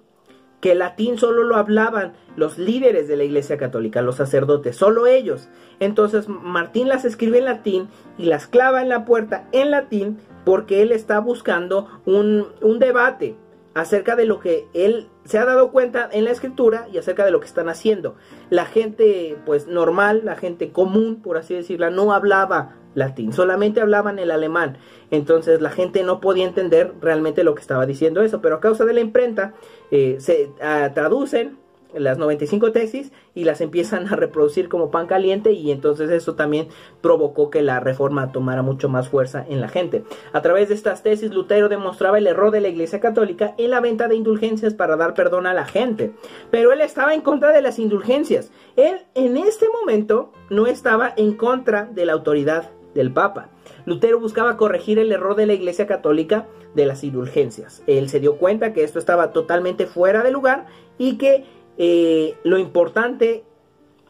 que 0.60 0.72
el 0.72 0.80
latín 0.80 1.18
solo 1.18 1.44
lo 1.44 1.56
hablaban 1.56 2.14
los 2.36 2.58
líderes 2.58 3.08
de 3.08 3.16
la 3.16 3.24
Iglesia 3.24 3.58
Católica, 3.58 4.02
los 4.02 4.16
sacerdotes, 4.16 4.76
solo 4.76 5.06
ellos. 5.06 5.48
Entonces 5.80 6.28
Martín 6.28 6.88
las 6.88 7.04
escribe 7.04 7.38
en 7.38 7.44
latín 7.44 7.88
y 8.16 8.26
las 8.26 8.46
clava 8.46 8.82
en 8.82 8.88
la 8.88 9.04
puerta 9.04 9.48
en 9.52 9.70
latín 9.70 10.18
porque 10.44 10.82
él 10.82 10.92
está 10.92 11.20
buscando 11.20 11.88
un, 12.06 12.48
un 12.60 12.78
debate 12.78 13.36
acerca 13.80 14.16
de 14.16 14.24
lo 14.24 14.40
que 14.40 14.66
él 14.74 15.08
se 15.24 15.38
ha 15.38 15.44
dado 15.44 15.70
cuenta 15.70 16.08
en 16.10 16.24
la 16.24 16.32
escritura 16.32 16.88
y 16.92 16.98
acerca 16.98 17.24
de 17.24 17.30
lo 17.30 17.38
que 17.38 17.46
están 17.46 17.68
haciendo. 17.68 18.16
La 18.50 18.66
gente 18.66 19.36
pues 19.46 19.68
normal, 19.68 20.22
la 20.24 20.34
gente 20.34 20.72
común, 20.72 21.22
por 21.22 21.36
así 21.36 21.54
decirlo, 21.54 21.88
no 21.90 22.12
hablaba 22.12 22.76
latín, 22.94 23.32
solamente 23.32 23.80
hablaban 23.80 24.18
el 24.18 24.32
alemán. 24.32 24.78
Entonces 25.12 25.60
la 25.60 25.70
gente 25.70 26.02
no 26.02 26.20
podía 26.20 26.44
entender 26.44 26.92
realmente 27.00 27.44
lo 27.44 27.54
que 27.54 27.60
estaba 27.60 27.86
diciendo 27.86 28.20
eso, 28.22 28.40
pero 28.40 28.56
a 28.56 28.60
causa 28.60 28.84
de 28.84 28.94
la 28.94 29.00
imprenta 29.00 29.54
eh, 29.92 30.16
se 30.18 30.50
ah, 30.60 30.90
traducen 30.92 31.58
las 31.94 32.18
95 32.18 32.72
tesis 32.72 33.12
y 33.34 33.44
las 33.44 33.60
empiezan 33.60 34.06
a 34.08 34.16
reproducir 34.16 34.68
como 34.68 34.90
pan 34.90 35.06
caliente 35.06 35.52
y 35.52 35.70
entonces 35.70 36.10
eso 36.10 36.34
también 36.34 36.68
provocó 37.00 37.50
que 37.50 37.62
la 37.62 37.80
reforma 37.80 38.32
tomara 38.32 38.62
mucho 38.62 38.88
más 38.88 39.08
fuerza 39.08 39.44
en 39.48 39.60
la 39.60 39.68
gente. 39.68 40.04
A 40.32 40.42
través 40.42 40.68
de 40.68 40.74
estas 40.74 41.02
tesis 41.02 41.32
Lutero 41.32 41.68
demostraba 41.68 42.18
el 42.18 42.26
error 42.26 42.50
de 42.50 42.60
la 42.60 42.68
Iglesia 42.68 43.00
Católica 43.00 43.54
en 43.58 43.70
la 43.70 43.80
venta 43.80 44.08
de 44.08 44.16
indulgencias 44.16 44.74
para 44.74 44.96
dar 44.96 45.14
perdón 45.14 45.46
a 45.46 45.54
la 45.54 45.64
gente, 45.64 46.12
pero 46.50 46.72
él 46.72 46.80
estaba 46.80 47.14
en 47.14 47.20
contra 47.20 47.52
de 47.52 47.62
las 47.62 47.78
indulgencias. 47.78 48.50
Él 48.76 48.98
en 49.14 49.36
este 49.36 49.66
momento 49.80 50.32
no 50.50 50.66
estaba 50.66 51.12
en 51.16 51.34
contra 51.34 51.84
de 51.86 52.06
la 52.06 52.12
autoridad 52.12 52.70
del 52.94 53.12
Papa. 53.12 53.50
Lutero 53.86 54.18
buscaba 54.18 54.56
corregir 54.56 54.98
el 54.98 55.12
error 55.12 55.36
de 55.36 55.46
la 55.46 55.54
Iglesia 55.54 55.86
Católica 55.86 56.46
de 56.74 56.86
las 56.86 57.04
indulgencias. 57.04 57.82
Él 57.86 58.08
se 58.08 58.20
dio 58.20 58.36
cuenta 58.36 58.72
que 58.72 58.84
esto 58.84 58.98
estaba 58.98 59.32
totalmente 59.32 59.86
fuera 59.86 60.22
de 60.22 60.30
lugar 60.30 60.66
y 60.98 61.16
que 61.16 61.44
eh, 61.78 62.36
lo 62.44 62.58
importante 62.58 63.44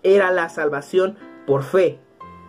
era 0.03 0.31
la 0.33 0.49
salvación 0.49 1.17
por 1.47 1.63
fe, 1.63 1.99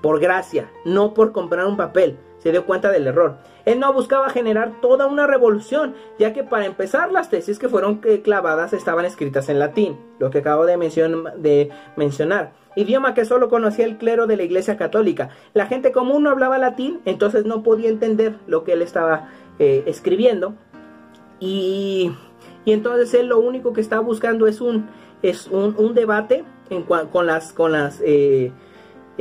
por 0.02 0.20
gracia, 0.20 0.72
no 0.86 1.14
por 1.14 1.32
comprar 1.32 1.66
un 1.66 1.78
papel. 1.78 2.18
Se 2.40 2.52
dio 2.52 2.66
cuenta 2.66 2.90
del 2.90 3.06
error. 3.06 3.38
Él 3.66 3.80
no 3.80 3.92
buscaba 3.92 4.30
generar 4.30 4.80
toda 4.82 5.08
una 5.08 5.28
revolución, 5.28 5.94
ya 6.18 6.32
que 6.32 6.44
para 6.44 6.66
empezar 6.66 7.12
las 7.12 7.30
tesis 7.30 7.60
que 7.60 7.68
fueron 7.68 8.00
eh, 8.06 8.22
clavadas 8.22 8.72
estaban 8.72 9.04
escritas 9.04 9.50
en 9.50 9.60
latín, 9.60 10.00
lo 10.20 10.30
que 10.30 10.40
acabo 10.40 10.66
de, 10.66 10.78
mencionar. 11.98 12.54
Idioma 12.76 13.14
que 13.14 13.26
solo 13.26 13.50
conocía 13.50 13.84
el 13.86 13.98
clero 13.98 14.26
de 14.26 14.38
la 14.38 14.44
Iglesia 14.44 14.78
Católica. 14.78 15.30
La 15.54 15.66
gente 15.66 15.92
común 15.92 16.24
no 16.24 16.30
hablaba 16.30 16.58
latín, 16.58 17.02
entonces 17.04 17.44
no 17.44 17.62
podía 17.62 17.90
entender 17.90 18.36
lo 18.48 18.64
que 18.64 18.74
él 18.74 18.82
estaba 18.82 19.30
eh, 19.60 19.84
escribiendo. 19.86 20.56
Y, 21.42 22.12
y 22.64 22.72
entonces 22.72 23.14
él 23.14 23.28
lo 23.28 23.40
único 23.40 23.74
que 23.74 23.82
estaba 23.82 24.02
buscando 24.02 24.48
es 24.48 24.62
un 24.62 24.88
es 25.22 25.48
un, 25.48 25.94
debate 25.94 26.44
con 27.12 27.28
las, 27.28 27.54
con 27.54 27.72
las, 27.72 28.02
eh, 28.04 28.52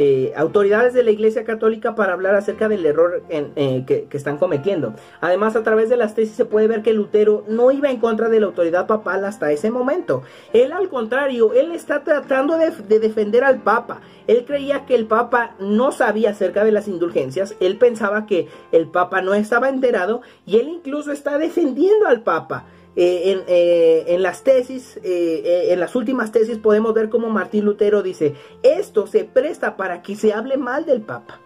eh, 0.01 0.33
autoridades 0.37 0.95
de 0.95 1.03
la 1.03 1.11
Iglesia 1.11 1.43
Católica 1.43 1.97
para 1.97 2.13
hablar 2.13 2.37
acerca 2.37 2.69
del 2.69 2.87
error 2.87 3.25
eh, 3.31 3.83
que, 3.85 4.07
están 4.13 4.39
cometiendo. 4.39 4.95
Además, 5.21 5.57
a 5.57 5.65
través 5.65 5.89
de 5.89 5.97
las 5.97 6.15
tesis 6.15 6.37
se 6.37 6.45
puede 6.45 6.69
ver 6.69 6.83
que 6.83 6.93
Lutero 6.93 7.43
no 7.49 7.73
iba 7.73 7.91
en 7.91 7.99
contra 7.99 8.29
de 8.29 8.39
la 8.39 8.47
autoridad 8.47 8.87
papal 8.87 9.25
hasta 9.25 9.51
ese 9.51 9.73
momento. 9.73 10.23
Él, 10.53 10.71
al 10.71 10.89
contrario, 10.89 11.53
él 11.53 11.73
está 11.73 12.05
tratando 12.05 12.57
de 12.57 13.01
defender 13.01 13.43
al 13.43 13.59
Papa. 13.59 14.01
Él 14.29 14.45
creía 14.47 14.87
que 14.87 14.95
el 14.95 15.07
Papa 15.07 15.57
no 15.59 15.91
sabía 15.91 16.31
acerca 16.31 16.63
de 16.63 16.71
las 16.71 16.87
indulgencias, 16.87 17.57
él 17.59 17.77
pensaba 17.77 18.25
que 18.25 18.47
el 18.71 18.87
Papa 18.87 19.21
no 19.21 19.35
estaba 19.35 19.69
enterado 19.69 20.23
y 20.47 20.59
él 20.59 20.69
incluso 20.69 21.11
está 21.11 21.39
defendiendo 21.39 22.07
al 22.07 22.23
Papa. 22.23 22.67
Eh, 22.97 23.45
eh, 23.47 24.05
en, 24.09 24.23
las 24.23 24.43
tesis, 24.43 24.99
eh, 25.05 25.69
en 25.71 25.79
las 25.79 25.95
últimas 25.95 26.33
tesis 26.33 26.59
podemos 26.59 26.95
ver 26.95 27.09
cómo 27.09 27.29
Martín 27.29 27.65
Lutero 27.65 28.03
dice, 28.03 28.35
esto 28.63 29.07
se 29.07 29.25
presta 29.25 29.77
para 29.77 30.03
que 30.03 30.17
se 30.17 30.33
hable 30.33 30.57
mal 30.57 30.85
del 30.85 31.03
Papa. 31.03 31.39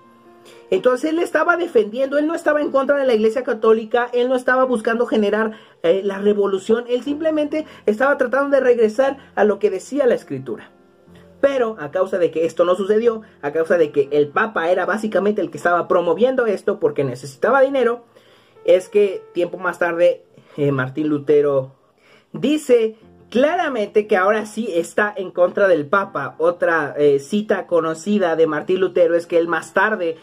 Entonces 0.70 1.10
él 1.10 1.18
estaba 1.18 1.58
defendiendo, 1.58 2.16
él 2.16 2.26
no 2.26 2.34
estaba 2.34 2.62
en 2.62 2.70
contra 2.70 2.96
de 2.96 3.06
la 3.06 3.12
Iglesia 3.12 3.44
Católica, 3.44 4.08
él 4.14 4.30
no 4.30 4.36
estaba 4.36 4.64
buscando 4.64 5.04
generar 5.04 5.52
la 5.82 6.18
revolución, 6.18 6.84
él 6.88 7.02
simplemente 7.02 7.66
estaba 7.84 8.16
tratando 8.16 8.56
de 8.56 8.62
regresar 8.62 9.18
a 9.34 9.44
lo 9.44 9.58
que 9.58 9.68
decía 9.68 10.06
la 10.06 10.14
Escritura. 10.14 10.70
Pero 11.42 11.76
a 11.78 11.90
causa 11.90 12.18
de 12.18 12.30
que 12.30 12.46
esto 12.46 12.64
no 12.64 12.74
sucedió, 12.74 13.20
a 13.42 13.52
causa 13.52 13.76
de 13.76 13.92
que 13.92 14.08
el 14.12 14.28
Papa 14.28 14.70
era 14.70 14.86
básicamente 14.86 15.42
el 15.42 15.50
que 15.50 15.58
estaba 15.58 15.86
promoviendo 15.88 16.46
esto 16.46 16.80
porque 16.80 17.04
necesitaba 17.04 17.60
dinero, 17.60 18.06
es 18.64 18.88
que 18.88 19.22
tiempo 19.34 19.58
más 19.58 19.78
tarde 19.78 20.24
eh, 20.56 20.72
Martín 20.72 21.08
Lutero 21.08 21.72
dice 22.32 22.96
claramente 23.30 24.06
que 24.06 24.16
ahora 24.16 24.44
sí 24.44 24.68
está 24.72 25.12
en 25.16 25.30
contra 25.30 25.66
del 25.66 25.86
Papa. 25.86 26.34
Otra 26.38 26.94
eh, 26.98 27.18
cita 27.18 27.66
conocida 27.66 28.36
de 28.36 28.46
Martín 28.46 28.80
Lutero 28.80 29.14
es 29.14 29.26
que 29.26 29.38
él 29.38 29.48
más 29.48 29.72
tarde, 29.72 30.16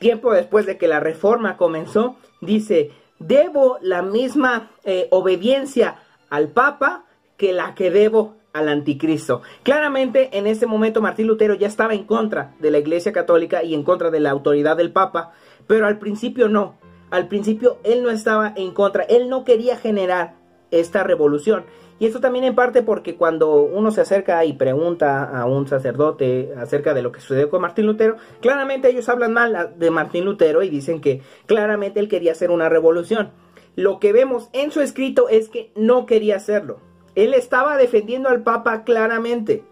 tiempo 0.00 0.32
después 0.32 0.66
de 0.66 0.76
que 0.76 0.88
la 0.88 1.00
reforma 1.00 1.56
comenzó, 1.56 2.16
dice, 2.40 2.90
debo 3.18 3.78
la 3.80 4.02
misma 4.02 4.70
eh, 4.84 5.06
obediencia 5.10 5.98
al 6.28 6.48
Papa 6.48 7.04
que 7.36 7.52
la 7.52 7.74
que 7.74 7.90
debo 7.90 8.34
al 8.52 8.68
anticristo. 8.68 9.42
Claramente 9.62 10.30
en 10.36 10.46
ese 10.46 10.66
momento 10.66 11.00
Martín 11.00 11.26
Lutero 11.26 11.54
ya 11.54 11.68
estaba 11.68 11.94
en 11.94 12.04
contra 12.04 12.54
de 12.58 12.70
la 12.70 12.78
Iglesia 12.78 13.12
Católica 13.12 13.62
y 13.62 13.74
en 13.74 13.84
contra 13.84 14.10
de 14.10 14.18
la 14.18 14.30
autoridad 14.30 14.76
del 14.76 14.92
Papa, 14.92 15.32
pero 15.66 15.86
al 15.86 15.98
principio 15.98 16.48
no. 16.48 16.74
Al 17.10 17.28
principio 17.28 17.78
él 17.84 18.02
no 18.02 18.10
estaba 18.10 18.52
en 18.56 18.72
contra, 18.72 19.04
él 19.04 19.28
no 19.28 19.44
quería 19.44 19.76
generar 19.76 20.34
esta 20.70 21.02
revolución. 21.02 21.64
Y 21.98 22.06
eso 22.06 22.20
también 22.20 22.44
en 22.44 22.54
parte 22.54 22.82
porque 22.82 23.16
cuando 23.16 23.62
uno 23.62 23.90
se 23.90 24.02
acerca 24.02 24.44
y 24.44 24.52
pregunta 24.52 25.24
a 25.24 25.46
un 25.46 25.66
sacerdote 25.66 26.52
acerca 26.58 26.92
de 26.92 27.00
lo 27.00 27.10
que 27.10 27.20
sucedió 27.20 27.48
con 27.48 27.62
Martín 27.62 27.86
Lutero, 27.86 28.16
claramente 28.40 28.90
ellos 28.90 29.08
hablan 29.08 29.32
mal 29.32 29.74
de 29.76 29.90
Martín 29.90 30.24
Lutero 30.26 30.62
y 30.62 30.68
dicen 30.68 31.00
que 31.00 31.22
claramente 31.46 32.00
él 32.00 32.08
quería 32.08 32.32
hacer 32.32 32.50
una 32.50 32.68
revolución. 32.68 33.30
Lo 33.76 33.98
que 33.98 34.12
vemos 34.12 34.50
en 34.52 34.70
su 34.72 34.82
escrito 34.82 35.28
es 35.28 35.48
que 35.48 35.70
no 35.74 36.04
quería 36.04 36.36
hacerlo. 36.36 36.80
Él 37.14 37.32
estaba 37.32 37.78
defendiendo 37.78 38.28
al 38.28 38.42
Papa 38.42 38.84
claramente. 38.84 39.64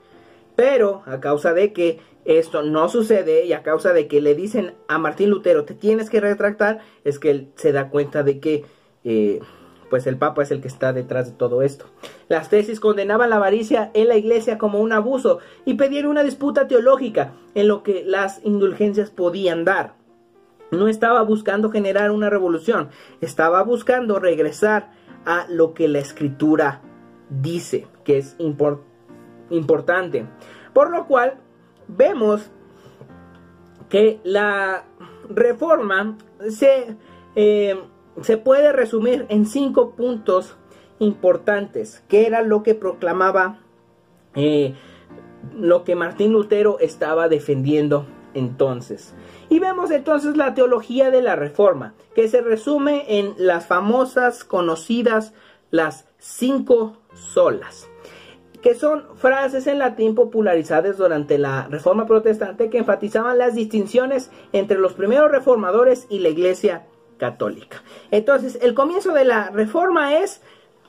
Pero 0.56 1.02
a 1.06 1.20
causa 1.20 1.52
de 1.52 1.72
que 1.72 1.98
esto 2.24 2.62
no 2.62 2.88
sucede 2.88 3.44
y 3.44 3.52
a 3.52 3.62
causa 3.62 3.92
de 3.92 4.08
que 4.08 4.20
le 4.20 4.34
dicen 4.34 4.74
a 4.88 4.98
Martín 4.98 5.30
Lutero 5.30 5.64
te 5.64 5.74
tienes 5.74 6.10
que 6.10 6.20
retractar, 6.20 6.80
es 7.04 7.18
que 7.18 7.30
él 7.30 7.52
se 7.56 7.72
da 7.72 7.90
cuenta 7.90 8.22
de 8.22 8.40
que 8.40 8.64
eh, 9.04 9.40
pues 9.90 10.06
el 10.06 10.16
Papa 10.16 10.42
es 10.42 10.50
el 10.50 10.60
que 10.60 10.68
está 10.68 10.92
detrás 10.92 11.26
de 11.26 11.36
todo 11.36 11.62
esto. 11.62 11.86
Las 12.28 12.48
tesis 12.48 12.80
condenaban 12.80 13.30
la 13.30 13.36
avaricia 13.36 13.90
en 13.94 14.08
la 14.08 14.16
iglesia 14.16 14.58
como 14.58 14.80
un 14.80 14.92
abuso 14.92 15.38
y 15.64 15.74
pedían 15.74 16.06
una 16.06 16.22
disputa 16.22 16.66
teológica 16.66 17.34
en 17.54 17.68
lo 17.68 17.82
que 17.82 18.02
las 18.04 18.40
indulgencias 18.44 19.10
podían 19.10 19.64
dar. 19.64 19.94
No 20.70 20.88
estaba 20.88 21.22
buscando 21.22 21.70
generar 21.70 22.10
una 22.10 22.30
revolución, 22.30 22.88
estaba 23.20 23.62
buscando 23.62 24.18
regresar 24.18 24.90
a 25.24 25.46
lo 25.48 25.74
que 25.74 25.86
la 25.86 26.00
escritura 26.00 26.80
dice, 27.28 27.86
que 28.02 28.18
es 28.18 28.36
importante. 29.50 30.26
Por 30.72 30.90
lo 30.90 31.06
cual 31.06 31.38
vemos 31.88 32.50
que 33.88 34.20
la 34.24 34.84
reforma 35.28 36.16
se, 36.48 36.96
eh, 37.36 37.80
se 38.22 38.36
puede 38.36 38.72
resumir 38.72 39.26
en 39.28 39.46
cinco 39.46 39.90
puntos 39.92 40.56
importantes, 40.98 42.02
que 42.08 42.26
era 42.26 42.42
lo 42.42 42.62
que 42.62 42.74
proclamaba 42.74 43.58
eh, 44.34 44.74
lo 45.54 45.84
que 45.84 45.94
Martín 45.94 46.32
Lutero 46.32 46.78
estaba 46.80 47.28
defendiendo 47.28 48.06
entonces. 48.32 49.14
Y 49.48 49.60
vemos 49.60 49.90
entonces 49.90 50.36
la 50.36 50.54
teología 50.54 51.10
de 51.10 51.22
la 51.22 51.36
reforma, 51.36 51.94
que 52.14 52.28
se 52.28 52.40
resume 52.40 53.18
en 53.18 53.34
las 53.36 53.66
famosas, 53.66 54.42
conocidas, 54.44 55.34
las 55.70 56.06
cinco 56.18 56.96
solas 57.14 57.88
que 58.64 58.74
son 58.74 59.04
frases 59.16 59.66
en 59.66 59.78
latín 59.78 60.14
popularizadas 60.14 60.96
durante 60.96 61.36
la 61.36 61.68
Reforma 61.68 62.06
Protestante 62.06 62.70
que 62.70 62.78
enfatizaban 62.78 63.36
las 63.36 63.54
distinciones 63.54 64.30
entre 64.54 64.78
los 64.78 64.94
primeros 64.94 65.30
reformadores 65.30 66.06
y 66.08 66.20
la 66.20 66.30
Iglesia 66.30 66.86
Católica. 67.18 67.82
Entonces, 68.10 68.58
el 68.62 68.72
comienzo 68.72 69.12
de 69.12 69.26
la 69.26 69.50
Reforma 69.50 70.16
es 70.16 70.40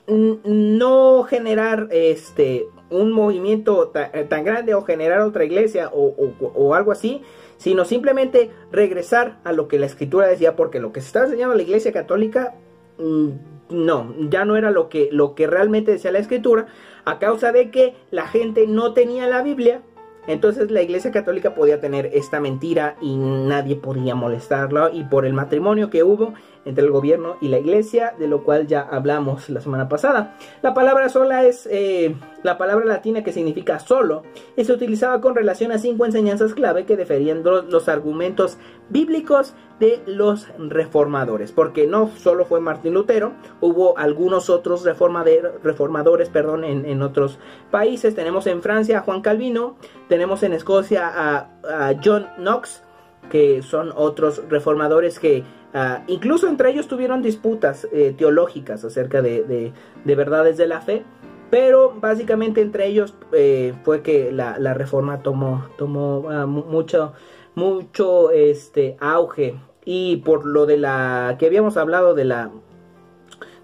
no 0.06 1.24
generar 1.24 1.88
este 1.90 2.66
un 2.88 3.12
movimiento 3.12 3.88
tan 3.88 4.44
grande 4.44 4.74
o 4.74 4.80
generar 4.82 5.20
otra 5.20 5.44
iglesia 5.44 5.90
o, 5.92 6.74
algo 6.74 6.92
así, 6.92 7.20
sino 7.58 7.84
simplemente 7.84 8.52
regresar 8.72 9.38
a 9.44 9.52
lo 9.52 9.68
que 9.68 9.78
la 9.78 9.84
escritura 9.84 10.28
decía, 10.28 10.56
porque 10.56 10.80
lo 10.80 10.92
que 10.92 11.02
se 11.02 11.08
está 11.08 11.24
enseñando 11.24 11.54
la 11.54 11.62
iglesia 11.62 11.92
católica 11.92 12.54
no, 12.98 14.14
ya 14.30 14.44
no 14.44 14.56
era 14.56 14.70
lo 14.70 14.88
que, 14.88 15.08
lo 15.12 15.34
que 15.34 15.46
realmente 15.46 15.92
decía 15.92 16.12
la 16.12 16.18
escritura, 16.18 16.66
a 17.04 17.18
causa 17.18 17.52
de 17.52 17.70
que 17.70 17.94
la 18.10 18.26
gente 18.26 18.66
no 18.66 18.92
tenía 18.92 19.26
la 19.26 19.42
Biblia, 19.42 19.82
entonces 20.26 20.70
la 20.70 20.82
Iglesia 20.82 21.12
Católica 21.12 21.54
podía 21.54 21.80
tener 21.80 22.10
esta 22.12 22.40
mentira 22.40 22.96
y 23.00 23.16
nadie 23.16 23.76
podía 23.76 24.14
molestarla 24.14 24.90
y 24.92 25.04
por 25.04 25.24
el 25.24 25.32
matrimonio 25.32 25.88
que 25.88 26.02
hubo 26.02 26.34
entre 26.66 26.84
el 26.84 26.90
gobierno 26.90 27.36
y 27.40 27.48
la 27.48 27.58
Iglesia, 27.58 28.14
de 28.18 28.28
lo 28.28 28.44
cual 28.44 28.66
ya 28.66 28.82
hablamos 28.82 29.48
la 29.48 29.60
semana 29.60 29.88
pasada. 29.88 30.36
La 30.62 30.74
palabra 30.74 31.08
sola 31.08 31.44
es 31.44 31.66
eh, 31.70 32.14
la 32.42 32.58
palabra 32.58 32.84
latina 32.84 33.24
que 33.24 33.32
significa 33.32 33.78
solo 33.78 34.22
y 34.56 34.64
se 34.64 34.72
utilizaba 34.72 35.20
con 35.20 35.34
relación 35.34 35.72
a 35.72 35.78
cinco 35.78 36.04
enseñanzas 36.04 36.52
clave 36.52 36.84
que 36.84 36.96
deferían 36.96 37.42
los 37.42 37.88
argumentos 37.88 38.58
bíblicos 38.90 39.54
de 39.80 40.02
los 40.06 40.48
reformadores, 40.58 41.52
porque 41.52 41.86
no 41.86 42.10
solo 42.16 42.46
fue 42.46 42.60
Martín 42.60 42.94
Lutero, 42.94 43.32
hubo 43.60 43.98
algunos 43.98 44.48
otros 44.48 44.84
reformadores 44.84 46.30
perdón, 46.30 46.64
en, 46.64 47.02
otros 47.02 47.38
países. 47.70 48.14
Tenemos 48.14 48.46
en 48.46 48.62
Francia 48.62 48.98
a 48.98 49.02
Juan 49.02 49.20
Calvino, 49.20 49.76
tenemos 50.08 50.42
en 50.42 50.54
Escocia 50.54 51.12
a, 51.14 51.92
John 52.02 52.26
Knox, 52.38 52.82
que 53.30 53.62
son 53.62 53.92
otros 53.94 54.42
reformadores 54.48 55.18
que 55.18 55.44
ah, 55.76 56.02
incluso 56.06 56.48
entre 56.48 56.70
ellos 56.70 56.88
tuvieron 56.88 57.22
disputas 57.22 57.86
eh, 57.92 58.14
teológicas 58.16 58.84
acerca 58.84 59.22
de, 59.22 59.72
verdades 60.04 60.56
de 60.56 60.66
la 60.66 60.80
fe. 60.80 61.04
Pero 61.50 61.94
básicamente 62.00 62.60
entre 62.60 62.86
ellos 62.86 63.14
eh, 63.32 63.72
fue 63.84 64.02
que 64.02 64.32
la, 64.32 64.74
reforma 64.74 65.22
tomó, 65.22 65.68
tomó 65.78 66.28
ah, 66.28 66.46
mucho, 66.46 67.12
mucho 67.54 68.32
este 68.32 68.96
auge 68.98 69.54
y 69.84 70.16
por 70.16 70.44
lo 70.44 70.66
de 70.66 70.78
la 70.78 71.36
que 71.38 71.46
habíamos 71.46 71.76
hablado 71.76 72.14
de 72.14 72.24
la 72.24 72.50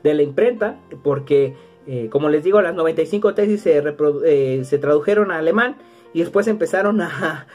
imprenta 0.05 0.79
porque 1.03 1.57
eh, 1.87 2.09
como 2.11 2.29
les 2.29 2.45
digo 2.45 2.63
las 2.63 2.77
95 2.77 3.35
tesis 3.35 3.61
se, 3.61 4.65
se 4.65 4.79
tradujeron 4.79 5.33
a 5.33 5.39
alemán 5.39 5.77
y 6.13 6.21
después 6.21 6.47
empezaron 6.47 7.01
a, 7.01 7.47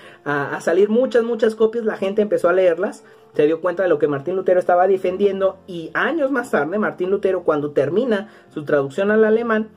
salir 0.60 0.90
muchas 0.90 1.24
muchas 1.24 1.56
copias 1.56 1.86
la 1.86 1.96
gente 1.96 2.22
empezó 2.22 2.50
a 2.50 2.54
leerlas 2.54 3.06
se 3.38 3.46
dio 3.46 3.62
cuenta 3.62 3.84
de 3.84 3.90
lo 3.90 4.00
que 4.00 4.08
Martín 4.08 4.36
Lutero 4.36 4.60
estaba 4.60 4.88
defendiendo 4.88 5.60
y 5.68 5.92
años 5.94 6.32
más 6.32 6.50
tarde 6.50 6.80
Martín 6.80 7.12
Lutero 7.12 7.44
cuando 7.44 7.70
termina 7.70 8.30
su 8.52 8.66
traducción 8.66 9.12
al 9.12 9.24
alemán 9.24 9.70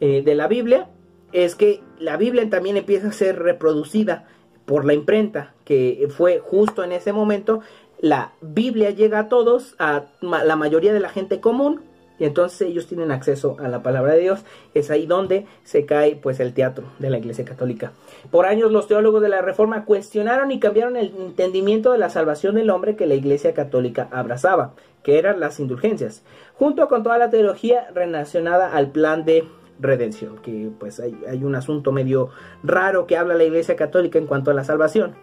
eh, 0.00 0.22
de 0.24 0.34
la 0.34 0.48
Biblia 0.48 0.88
es 1.30 1.54
que 1.54 1.80
la 2.00 2.16
Biblia 2.16 2.50
también 2.50 2.76
empieza 2.76 3.06
a 3.06 3.12
ser 3.12 3.38
reproducida 3.38 4.26
por 4.64 4.84
la 4.84 4.94
imprenta, 4.94 5.54
que 5.64 6.08
fue 6.10 6.40
justo 6.40 6.82
en 6.82 6.90
ese 6.90 7.12
momento, 7.12 7.60
la 8.00 8.32
Biblia 8.40 8.90
llega 8.90 9.20
a 9.20 9.28
todos, 9.28 9.76
a 9.78 10.06
la 10.20 10.56
mayoría 10.56 10.92
de 10.92 10.98
la 10.98 11.08
gente 11.08 11.40
común, 11.40 11.82
y 12.18 12.24
entonces 12.24 12.68
ellos 12.68 12.86
tienen 12.86 13.10
acceso 13.10 13.56
a 13.58 13.68
la 13.68 13.82
palabra 13.82 14.14
de 14.14 14.20
Dios. 14.20 14.44
Es 14.72 14.90
ahí 14.90 15.06
donde 15.06 15.46
se 15.64 15.84
cae 15.84 16.16
pues 16.16 16.40
el 16.40 16.54
teatro 16.54 16.84
de 16.98 17.10
la 17.10 17.18
Iglesia 17.18 17.44
Católica. 17.44 17.92
Por 18.30 18.46
años 18.46 18.70
los 18.70 18.86
teólogos 18.86 19.22
de 19.22 19.28
la 19.28 19.42
Reforma 19.42 19.84
cuestionaron 19.84 20.50
y 20.50 20.60
cambiaron 20.60 20.96
el 20.96 21.14
entendimiento 21.16 21.92
de 21.92 21.98
la 21.98 22.10
salvación 22.10 22.54
del 22.54 22.70
hombre 22.70 22.96
que 22.96 23.06
la 23.06 23.14
Iglesia 23.14 23.52
Católica 23.52 24.08
abrazaba, 24.12 24.74
que 25.02 25.18
eran 25.18 25.40
las 25.40 25.58
indulgencias, 25.60 26.22
junto 26.54 26.88
con 26.88 27.02
toda 27.02 27.18
la 27.18 27.30
teología 27.30 27.88
relacionada 27.92 28.74
al 28.74 28.90
plan 28.90 29.24
de 29.24 29.44
redención, 29.80 30.38
que 30.38 30.70
pues 30.78 31.00
hay, 31.00 31.42
un 31.42 31.56
asunto 31.56 31.90
medio 31.90 32.30
raro 32.62 33.06
que 33.06 33.16
habla 33.16 33.34
la 33.34 33.44
Iglesia 33.44 33.76
Católica 33.76 34.18
en 34.18 34.26
cuanto 34.26 34.50
a 34.50 34.54
la 34.54 34.64
salvación. 34.64 35.14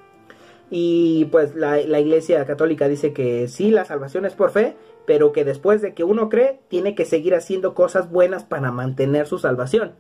Y 0.74 1.26
pues 1.26 1.54
la, 1.54 1.82
Iglesia 1.82 2.46
Católica 2.46 2.88
dice 2.88 3.12
que 3.12 3.50
sí, 3.50 3.72
la 3.72 3.84
salvación 3.84 4.26
es 4.26 4.34
por 4.34 4.52
fe, 4.52 4.78
pero 5.06 5.34
que 5.34 5.44
después 5.44 5.82
de 5.82 5.94
que 5.94 6.06
uno 6.06 6.30
cree, 6.30 6.62
tiene 6.70 6.96
que 6.96 7.04
seguir 7.04 7.36
haciendo 7.36 7.74
cosas 7.74 8.10
buenas 8.10 8.46
para 8.46 8.72
mantener 8.72 9.28
su 9.28 9.38
salvación. 9.38 9.92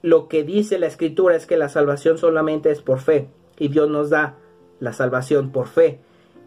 Lo 0.00 0.28
que 0.28 0.44
dice 0.44 0.78
la 0.78 0.86
Escritura 0.86 1.34
es 1.34 1.44
que 1.44 1.56
la 1.56 1.68
salvación 1.68 2.18
solamente 2.18 2.70
es 2.70 2.82
por 2.82 3.00
fe, 3.00 3.30
y 3.58 3.66
Dios 3.66 3.90
nos 3.90 4.10
da 4.10 4.36
la 4.78 4.92
salvación 4.92 5.50
por 5.50 5.66
fe. 5.66 5.98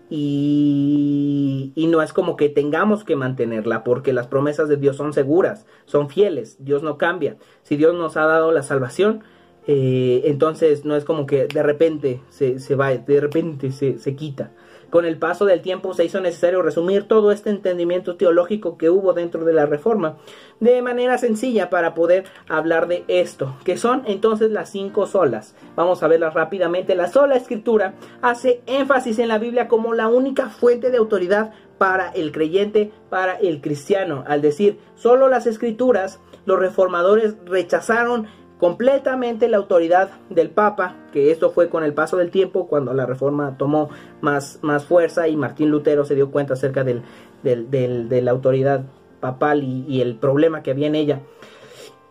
Y, 0.10 1.74
y, 1.76 1.88
no 1.88 2.02
es 2.02 2.14
como 2.14 2.38
que 2.38 2.48
tengamos 2.48 3.04
que 3.04 3.18
mantenerla, 3.18 3.84
porque 3.84 4.14
las 4.14 4.28
promesas 4.28 4.70
de 4.70 4.78
Dios 4.78 4.96
son 4.96 5.12
seguras, 5.12 5.66
son 5.86 6.10
fieles, 6.10 6.56
Dios 6.64 6.82
no 6.82 6.98
cambia. 6.98 7.36
Si 7.64 7.76
Dios 7.76 7.94
nos 7.94 8.16
ha 8.16 8.26
dado 8.26 8.52
la 8.54 8.64
salvación, 8.64 9.24
eh, 9.68 10.24
entonces 10.26 10.86
no 10.86 10.96
es 10.96 11.06
como 11.06 11.26
que 11.26 11.48
de 11.48 11.64
repente 11.64 12.22
se, 12.30 12.60
se 12.60 12.76
va, 12.76 12.94
de 12.94 13.22
repente 13.22 13.72
se, 13.72 13.98
se 14.00 14.16
quita. 14.16 14.52
Con 14.94 15.06
el 15.06 15.18
paso 15.18 15.46
del 15.46 15.62
tiempo 15.62 15.96
se 15.96 16.06
hizo 16.06 16.22
necesario 16.22 16.62
resumir 16.62 17.08
todo 17.08 17.32
este 17.32 17.50
entendimiento 17.50 18.16
teológico 18.16 18.78
que 18.78 18.92
hubo 18.92 19.14
dentro 19.14 19.44
de 19.44 19.52
la 19.52 19.66
Reforma 19.66 20.18
de 20.60 20.84
manera 20.84 21.18
sencilla 21.18 21.72
para 21.72 21.96
poder 21.96 22.26
hablar 22.48 22.88
de 22.88 23.04
esto, 23.08 23.56
que 23.64 23.76
son 23.76 24.04
entonces 24.06 24.52
las 24.52 24.70
cinco 24.70 25.08
solas. 25.08 25.56
Vamos 25.76 26.04
a 26.04 26.08
verlas 26.08 26.36
rápidamente. 26.36 26.94
La 26.94 27.08
sola 27.08 27.36
escritura 27.36 27.96
hace 28.22 28.62
énfasis 28.68 29.18
en 29.18 29.30
la 29.30 29.40
Biblia 29.40 29.68
como 29.68 29.96
la 29.96 30.10
única 30.10 30.50
fuente 30.50 30.92
de 30.92 30.98
autoridad 30.98 31.54
para 31.80 32.12
el 32.12 32.32
creyente, 32.32 32.92
para 33.10 33.34
el 33.34 33.62
cristiano. 33.62 34.24
Al 34.28 34.44
decir 34.44 34.78
solo 34.94 35.28
las 35.28 35.48
escrituras, 35.48 36.20
los 36.46 36.60
reformadores 36.60 37.36
rechazaron 37.46 38.28
completamente 38.64 39.50
la 39.50 39.58
autoridad 39.58 40.12
del 40.30 40.50
Papa, 40.50 40.96
que 41.12 41.32
esto 41.32 41.52
fue 41.52 41.68
con 41.68 41.84
el 41.84 41.94
paso 41.94 42.16
del 42.16 42.32
tiempo, 42.32 42.70
cuando 42.70 42.94
la 42.94 43.06
reforma 43.06 43.58
tomó 43.58 43.90
más, 44.22 44.60
más 44.62 44.86
fuerza 44.86 45.28
y 45.28 45.36
Martín 45.36 45.70
Lutero 45.70 46.06
se 46.06 46.16
dio 46.16 46.32
cuenta 46.32 46.54
acerca 46.54 46.86
del, 46.86 47.04
de 47.44 48.22
la 48.22 48.32
autoridad 48.32 48.86
papal 49.20 49.64
y 49.64 50.00
el 50.00 50.16
problema 50.16 50.64
que 50.64 50.72
había 50.72 50.88
en 50.88 50.96
ella 50.96 51.20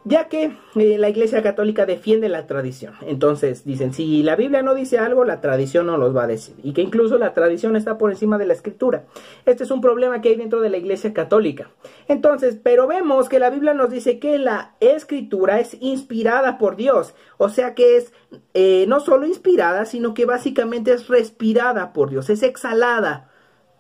ya 0.05 0.29
que 0.29 0.57
eh, 0.75 0.99
la 0.99 1.09
Iglesia 1.09 1.43
Católica 1.43 1.87
defiende 1.87 2.29
la 2.29 2.47
tradición. 2.47 2.95
Entonces 3.03 3.65
dicen, 3.65 3.93
si 3.93 4.23
la 4.23 4.35
Biblia 4.35 4.63
no 4.63 4.75
dice 4.75 4.99
algo, 4.99 5.25
la 5.25 5.41
tradición 5.41 5.87
no 5.87 5.97
los 5.97 6.17
va 6.17 6.25
a 6.25 6.27
decir. 6.27 6.57
Y 6.63 6.73
que 6.73 6.83
incluso 6.83 7.19
la 7.19 7.35
tradición 7.35 7.77
está 7.77 7.99
por 7.99 8.11
encima 8.11 8.39
de 8.39 8.47
la 8.47 8.53
escritura. 8.53 9.05
Este 9.47 9.63
es 9.65 9.71
un 9.71 9.81
problema 9.81 10.21
que 10.21 10.31
hay 10.31 10.37
dentro 10.37 10.61
de 10.61 10.71
la 10.71 10.77
Iglesia 10.77 11.13
Católica. 11.13 11.71
Entonces, 12.09 12.59
pero 12.63 12.87
vemos 12.87 13.29
que 13.29 13.39
la 13.39 13.51
Biblia 13.51 13.75
nos 13.75 13.91
dice 13.91 14.19
que 14.19 14.39
la 14.39 14.75
escritura 14.81 15.61
es 15.61 15.77
inspirada 15.81 16.59
por 16.59 16.77
Dios. 16.77 17.15
O 17.39 17.49
sea 17.49 17.75
que 17.75 17.97
es 17.97 18.13
eh, 18.55 18.87
no 18.89 18.99
solo 19.01 19.27
inspirada, 19.27 19.85
sino 19.85 20.15
que 20.15 20.27
básicamente 20.27 20.93
es 20.93 21.09
respirada 21.09 21.93
por 21.93 22.11
Dios, 22.11 22.29
es 22.29 22.43
exhalada 22.43 23.29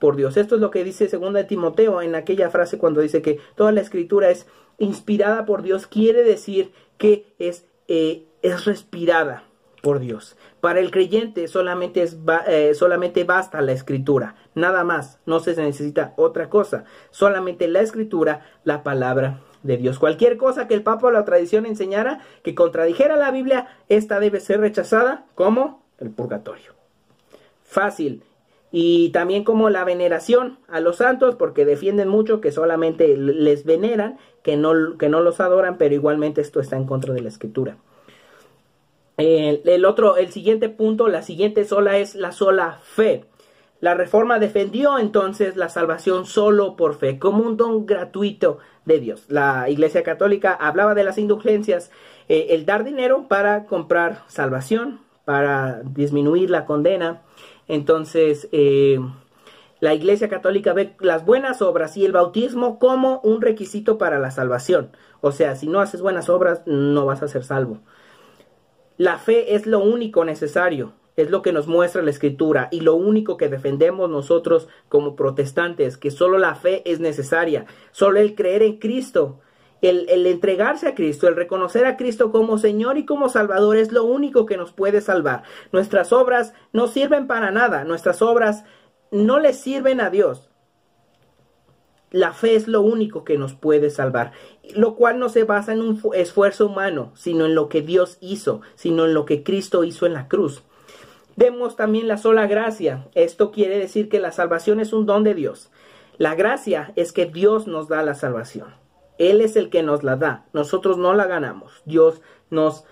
por 0.02 0.16
Dios. 0.16 0.36
Esto 0.36 0.56
es 0.56 0.60
lo 0.60 0.72
que 0.72 0.82
dice 0.82 1.06
2 1.06 1.46
Timoteo 1.46 2.02
en 2.02 2.16
aquella 2.16 2.50
frase 2.50 2.76
cuando 2.76 3.00
dice 3.00 3.22
que 3.22 3.38
toda 3.54 3.70
la 3.70 3.80
escritura 3.80 4.30
es 4.30 4.48
inspirada 4.78 5.44
por 5.46 5.62
Dios 5.62 5.86
quiere 5.86 6.22
decir 6.22 6.72
que 6.98 7.26
es, 7.38 7.66
eh, 7.88 8.24
es 8.42 8.64
respirada 8.64 9.44
por 9.82 9.98
Dios. 9.98 10.36
Para 10.60 10.80
el 10.80 10.90
creyente 10.90 11.48
solamente, 11.48 12.02
es, 12.02 12.16
eh, 12.46 12.72
solamente 12.74 13.24
basta 13.24 13.60
la 13.60 13.72
escritura, 13.72 14.36
nada 14.54 14.84
más, 14.84 15.18
no 15.26 15.40
se 15.40 15.54
necesita 15.56 16.14
otra 16.16 16.48
cosa, 16.48 16.84
solamente 17.10 17.68
la 17.68 17.80
escritura, 17.80 18.46
la 18.64 18.82
palabra 18.82 19.40
de 19.62 19.76
Dios. 19.76 19.98
Cualquier 19.98 20.36
cosa 20.36 20.68
que 20.68 20.74
el 20.74 20.82
Papa 20.82 21.08
o 21.08 21.10
la 21.10 21.24
tradición 21.24 21.66
enseñara 21.66 22.20
que 22.42 22.54
contradijera 22.54 23.16
la 23.16 23.30
Biblia, 23.30 23.66
esta 23.88 24.20
debe 24.20 24.40
ser 24.40 24.60
rechazada 24.60 25.26
como 25.34 25.82
el 25.98 26.10
purgatorio. 26.10 26.72
Fácil, 27.64 28.22
y 28.72 29.10
también 29.10 29.44
como 29.44 29.68
la 29.68 29.84
veneración 29.84 30.58
a 30.66 30.80
los 30.80 30.96
santos, 30.96 31.36
porque 31.36 31.66
defienden 31.66 32.08
mucho 32.08 32.40
que 32.40 32.52
solamente 32.52 33.16
les 33.16 33.64
veneran, 33.64 34.18
que 34.42 34.56
no, 34.56 34.96
que 34.98 35.08
no 35.08 35.20
los 35.20 35.40
adoran, 35.40 35.78
pero 35.78 35.94
igualmente 35.94 36.40
esto 36.40 36.60
está 36.60 36.76
en 36.76 36.86
contra 36.86 37.14
de 37.14 37.22
la 37.22 37.28
escritura. 37.28 37.76
El, 39.16 39.84
otro, 39.84 40.16
el 40.16 40.32
siguiente 40.32 40.68
punto, 40.68 41.08
la 41.08 41.22
siguiente 41.22 41.64
sola 41.64 41.98
es 41.98 42.14
la 42.14 42.32
sola 42.32 42.80
fe. 42.82 43.26
La 43.80 43.94
reforma 43.94 44.38
defendió 44.38 44.98
entonces 44.98 45.56
la 45.56 45.68
salvación 45.68 46.24
solo 46.24 46.76
por 46.76 46.94
fe, 46.96 47.18
como 47.18 47.44
un 47.44 47.56
don 47.56 47.84
gratuito 47.86 48.58
de 48.84 49.00
Dios. 49.00 49.24
La 49.28 49.68
Iglesia 49.68 50.02
Católica 50.02 50.52
hablaba 50.52 50.94
de 50.94 51.04
las 51.04 51.18
indulgencias, 51.18 51.90
eh, 52.28 52.48
el 52.50 52.64
dar 52.64 52.84
dinero 52.84 53.26
para 53.28 53.66
comprar 53.66 54.22
salvación, 54.28 55.00
para 55.24 55.82
disminuir 55.84 56.50
la 56.50 56.64
condena, 56.64 57.22
entonces, 57.68 58.48
eh, 58.52 58.98
la 59.82 59.94
Iglesia 59.94 60.28
Católica 60.28 60.72
ve 60.74 60.94
las 61.00 61.26
buenas 61.26 61.60
obras 61.60 61.96
y 61.96 62.04
el 62.04 62.12
bautismo 62.12 62.78
como 62.78 63.18
un 63.24 63.42
requisito 63.42 63.98
para 63.98 64.20
la 64.20 64.30
salvación. 64.30 64.92
O 65.20 65.32
sea, 65.32 65.56
si 65.56 65.66
no 65.66 65.80
haces 65.80 66.00
buenas 66.00 66.28
obras, 66.28 66.62
no 66.66 67.04
vas 67.04 67.24
a 67.24 67.26
ser 67.26 67.42
salvo. 67.42 67.80
La 68.96 69.18
fe 69.18 69.56
es 69.56 69.66
lo 69.66 69.80
único 69.80 70.24
necesario, 70.24 70.92
es 71.16 71.30
lo 71.30 71.42
que 71.42 71.52
nos 71.52 71.66
muestra 71.66 72.00
la 72.00 72.10
Escritura 72.10 72.68
y 72.70 72.82
lo 72.82 72.94
único 72.94 73.36
que 73.36 73.48
defendemos 73.48 74.08
nosotros 74.08 74.68
como 74.88 75.16
protestantes, 75.16 75.98
que 75.98 76.12
solo 76.12 76.38
la 76.38 76.54
fe 76.54 76.88
es 76.88 77.00
necesaria, 77.00 77.66
solo 77.90 78.20
el 78.20 78.36
creer 78.36 78.62
en 78.62 78.78
Cristo 78.78 79.40
el, 79.82 80.26
entregarse 80.26 80.88
a 80.88 80.94
Cristo, 80.94 81.28
el 81.28 81.36
reconocer 81.36 81.86
a 81.86 81.96
Cristo 81.96 82.30
como 82.30 82.56
Señor 82.56 82.98
y 82.98 83.04
como 83.04 83.28
Salvador 83.28 83.76
es 83.76 83.92
lo 83.92 84.04
único 84.04 84.46
que 84.46 84.56
nos 84.56 84.72
puede 84.72 85.00
salvar. 85.00 85.42
Nuestras 85.72 86.12
obras 86.12 86.54
no 86.72 86.86
sirven 86.86 87.26
para 87.26 87.50
nada, 87.50 87.84
nuestras 87.84 88.22
obras 88.22 88.64
no 89.12 89.38
le 89.38 89.52
sirven 89.52 90.00
a 90.00 90.10
Dios. 90.10 90.48
La 92.10 92.32
fe 92.32 92.56
es 92.56 92.66
lo 92.66 92.82
único 92.82 93.24
que 93.24 93.38
nos 93.38 93.54
puede 93.54 93.88
salvar, 93.88 94.32
lo 94.74 94.96
cual 94.96 95.18
no 95.18 95.28
se 95.28 95.44
basa 95.44 95.72
en 95.72 95.80
un 95.80 96.00
esfuerzo 96.14 96.66
humano, 96.66 97.12
sino 97.14 97.46
en 97.46 97.54
lo 97.54 97.68
que 97.68 97.80
Dios 97.80 98.18
hizo, 98.20 98.60
sino 98.74 99.06
en 99.06 99.14
lo 99.14 99.24
que 99.24 99.42
Cristo 99.42 99.84
hizo 99.84 100.06
en 100.06 100.14
la 100.14 100.28
cruz. 100.28 100.62
Demos 101.36 101.76
también 101.76 102.08
la 102.08 102.18
sola 102.18 102.46
gracia. 102.46 103.08
Esto 103.14 103.50
quiere 103.50 103.78
decir 103.78 104.08
que 104.08 104.20
la 104.20 104.32
salvación 104.32 104.80
es 104.80 104.92
un 104.92 105.06
don 105.06 105.24
de 105.24 105.34
Dios. 105.34 105.70
La 106.18 106.34
gracia 106.34 106.92
es 106.96 107.12
que 107.12 107.24
Dios 107.24 107.66
nos 107.66 107.88
da 107.88 108.02
la 108.02 108.14
salvación. 108.14 108.74
Él 109.16 109.40
es 109.40 109.56
el 109.56 109.70
que 109.70 109.82
nos 109.82 110.02
la 110.02 110.16
da. 110.16 110.46
Nosotros 110.52 110.98
no 110.98 111.14
la 111.14 111.26
ganamos. 111.26 111.82
Dios 111.86 112.20
nos 112.50 112.84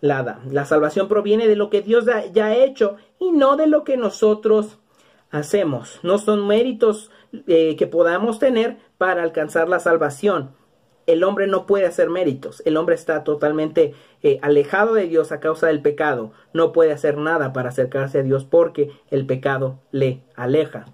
la 0.00 0.24
da. 0.24 0.40
La 0.50 0.64
salvación 0.64 1.06
proviene 1.08 1.46
de 1.46 1.56
lo 1.56 1.70
que 1.70 1.82
Dios 1.82 2.06
ya 2.32 2.46
ha 2.46 2.56
hecho 2.56 2.96
y 3.20 3.30
no 3.30 3.56
de 3.56 3.68
lo 3.68 3.84
que 3.84 3.96
nosotros 3.96 4.78
hacemos. 5.30 6.00
No 6.02 6.18
son 6.18 6.46
méritos 6.46 7.10
eh, 7.46 7.76
que 7.76 7.86
podamos 7.86 8.38
tener 8.38 8.78
para 8.98 9.22
alcanzar 9.22 9.68
la 9.68 9.80
salvación. 9.80 10.54
El 11.06 11.22
hombre 11.22 11.46
no 11.46 11.66
puede 11.66 11.86
hacer 11.86 12.10
méritos. 12.10 12.62
El 12.64 12.76
hombre 12.76 12.96
está 12.96 13.22
totalmente 13.22 13.94
eh, 14.24 14.40
alejado 14.42 14.94
de 14.94 15.06
Dios 15.06 15.30
a 15.30 15.38
causa 15.38 15.68
del 15.68 15.80
pecado. 15.80 16.32
No 16.52 16.72
puede 16.72 16.90
hacer 16.90 17.16
nada 17.16 17.52
para 17.52 17.68
acercarse 17.68 18.18
a 18.18 18.22
Dios 18.24 18.44
porque 18.44 18.90
el 19.10 19.24
pecado 19.24 19.78
le 19.92 20.24
aleja. 20.34 20.86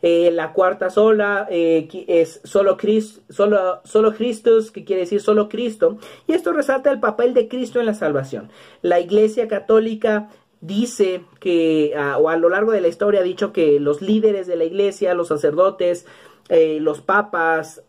Eh, 0.00 0.30
la 0.32 0.54
cuarta 0.54 0.88
sola 0.88 1.46
es 1.50 2.40
solo, 2.44 2.78
Cristo, 2.78 3.20
solo, 3.28 3.82
solo 3.84 4.14
que 4.14 4.84
quiere 4.86 5.02
decir 5.02 5.20
solo 5.20 5.50
Cristo. 5.50 5.98
Y 6.26 6.32
esto 6.32 6.54
resalta 6.54 6.90
el 6.90 7.00
papel 7.00 7.34
de 7.34 7.48
Cristo 7.48 7.78
en 7.78 7.86
la 7.86 7.94
salvación. 7.94 8.48
La 8.80 9.00
Iglesia 9.00 9.48
Católica 9.48 10.30
dice 10.60 11.24
que, 11.40 11.94
ah, 11.96 12.18
o 12.18 12.28
a 12.28 12.36
lo 12.36 12.48
largo 12.48 12.72
de 12.72 12.80
la 12.80 12.88
historia 12.88 13.20
ha 13.20 13.24
dicho 13.24 13.52
que 13.52 13.80
los 13.80 14.02
líderes 14.02 14.46
de 14.46 14.56
la 14.56 14.64
Iglesia, 14.64 15.14
los 15.14 15.28
sacerdotes, 15.28 16.06
eh, 16.48 16.78
los 16.80 17.00
papas, 17.00 17.82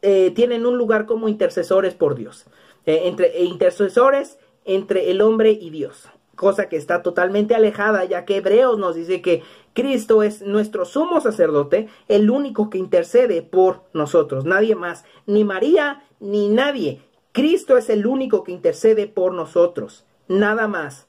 tienen 0.00 0.64
un 0.64 0.78
lugar 0.78 1.06
como 1.06 1.28
intercesores 1.28 1.94
por 1.94 2.14
Dios. 2.14 2.46
entre 2.86 3.36
e 3.36 3.44
intercesores 3.44 4.38
entre 4.64 5.10
el 5.10 5.20
hombre 5.20 5.50
y 5.50 5.70
Dios 5.70 6.08
cosa 6.38 6.70
que 6.70 6.76
está 6.76 7.02
totalmente 7.02 7.54
alejada, 7.54 8.04
ya 8.06 8.24
que 8.24 8.36
Hebreos 8.36 8.78
nos 8.78 8.94
dice 8.94 9.20
que 9.20 9.42
Cristo 9.74 10.22
es 10.22 10.40
nuestro 10.40 10.86
sumo 10.86 11.20
sacerdote, 11.20 11.88
el 12.06 12.30
único 12.30 12.70
que 12.70 12.78
intercede 12.78 13.42
por 13.42 13.82
nosotros, 13.92 14.46
nadie 14.46 14.74
más, 14.74 15.04
ni 15.26 15.44
María, 15.44 16.04
ni 16.20 16.48
nadie. 16.48 17.02
Cristo 17.32 17.76
es 17.76 17.90
el 17.90 18.06
único 18.06 18.44
que 18.44 18.52
intercede 18.52 19.06
por 19.06 19.34
nosotros, 19.34 20.06
nada 20.28 20.66
más. 20.66 21.07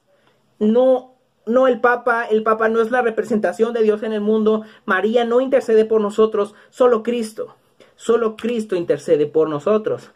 No 0.60 1.10
no 1.46 1.66
el 1.66 1.80
Papa, 1.80 2.26
el 2.26 2.42
Papa 2.42 2.68
no 2.68 2.80
es 2.80 2.90
la 2.90 3.02
representación 3.02 3.72
de 3.72 3.82
Dios 3.82 4.02
en 4.02 4.12
el 4.12 4.20
mundo, 4.20 4.62
María 4.84 5.24
no 5.24 5.40
intercede 5.40 5.84
por 5.84 6.00
nosotros, 6.00 6.54
solo 6.68 7.02
Cristo, 7.02 7.56
solo 7.96 8.36
Cristo 8.36 8.76
intercede 8.76 9.26
por 9.26 9.48
nosotros. 9.48 10.10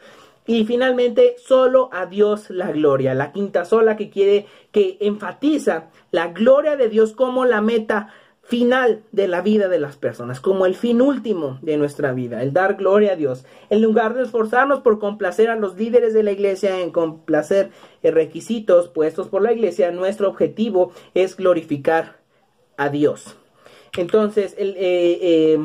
Y 0.47 0.67
finalmente, 0.67 1.37
solo 1.39 1.89
a 1.93 2.05
Dios 2.05 2.51
la 2.51 2.71
gloria. 2.71 3.15
La 3.15 3.33
quinta 3.33 3.65
sola 3.65 3.97
que 3.97 4.11
quiere, 4.11 4.47
que 4.73 4.99
enfatiza 5.01 5.89
la 6.11 6.29
gloria 6.29 6.77
de 6.77 6.91
Dios 6.91 7.13
como 7.13 7.47
la 7.47 7.63
meta 7.63 8.13
final 8.45 9.03
de 9.11 9.27
la 9.27 9.41
vida 9.41 9.69
de 9.69 9.81
las 9.81 9.97
personas, 9.97 10.39
como 10.39 10.67
el 10.67 10.75
fin 10.75 11.01
último 11.01 11.59
de 11.63 11.79
nuestra 11.79 12.13
vida, 12.13 12.43
el 12.43 12.53
dar 12.53 12.75
gloria 12.75 13.13
a 13.13 13.17
Dios. 13.17 13.45
En 13.71 13.81
lugar 13.81 14.15
de 14.15 14.23
esforzarnos 14.23 14.81
por 14.81 14.99
complacer 14.99 15.49
a 15.49 15.57
los 15.57 15.77
líderes 15.77 16.13
de 16.13 16.23
la 16.23 16.33
iglesia, 16.33 16.81
en 16.81 16.91
complacer 16.91 17.71
requisitos 18.03 18.89
puestos 18.89 19.29
por 19.29 19.43
la 19.43 19.53
iglesia, 19.53 19.91
nuestro 19.93 20.29
objetivo 20.29 20.93
es 21.15 21.37
glorificar 21.37 22.17
a 22.77 22.91
Dios. 22.91 23.37
Entonces, 23.97 24.55
el, 24.59 24.71
eh, 24.77 25.19
eh, 25.23 25.59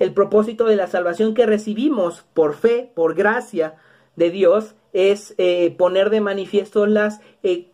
el 0.00 0.12
propósito 0.12 0.64
de 0.64 0.76
la 0.76 0.88
salvación 0.88 1.34
que 1.34 1.46
recibimos 1.46 2.24
por 2.34 2.54
fe, 2.54 2.90
por 2.94 3.14
gracia 3.14 3.76
de 4.16 4.30
Dios, 4.30 4.74
es 4.92 5.34
eh, 5.38 5.74
poner 5.76 6.10
de 6.10 6.20
manifiesto 6.20 6.86
las, 6.86 7.20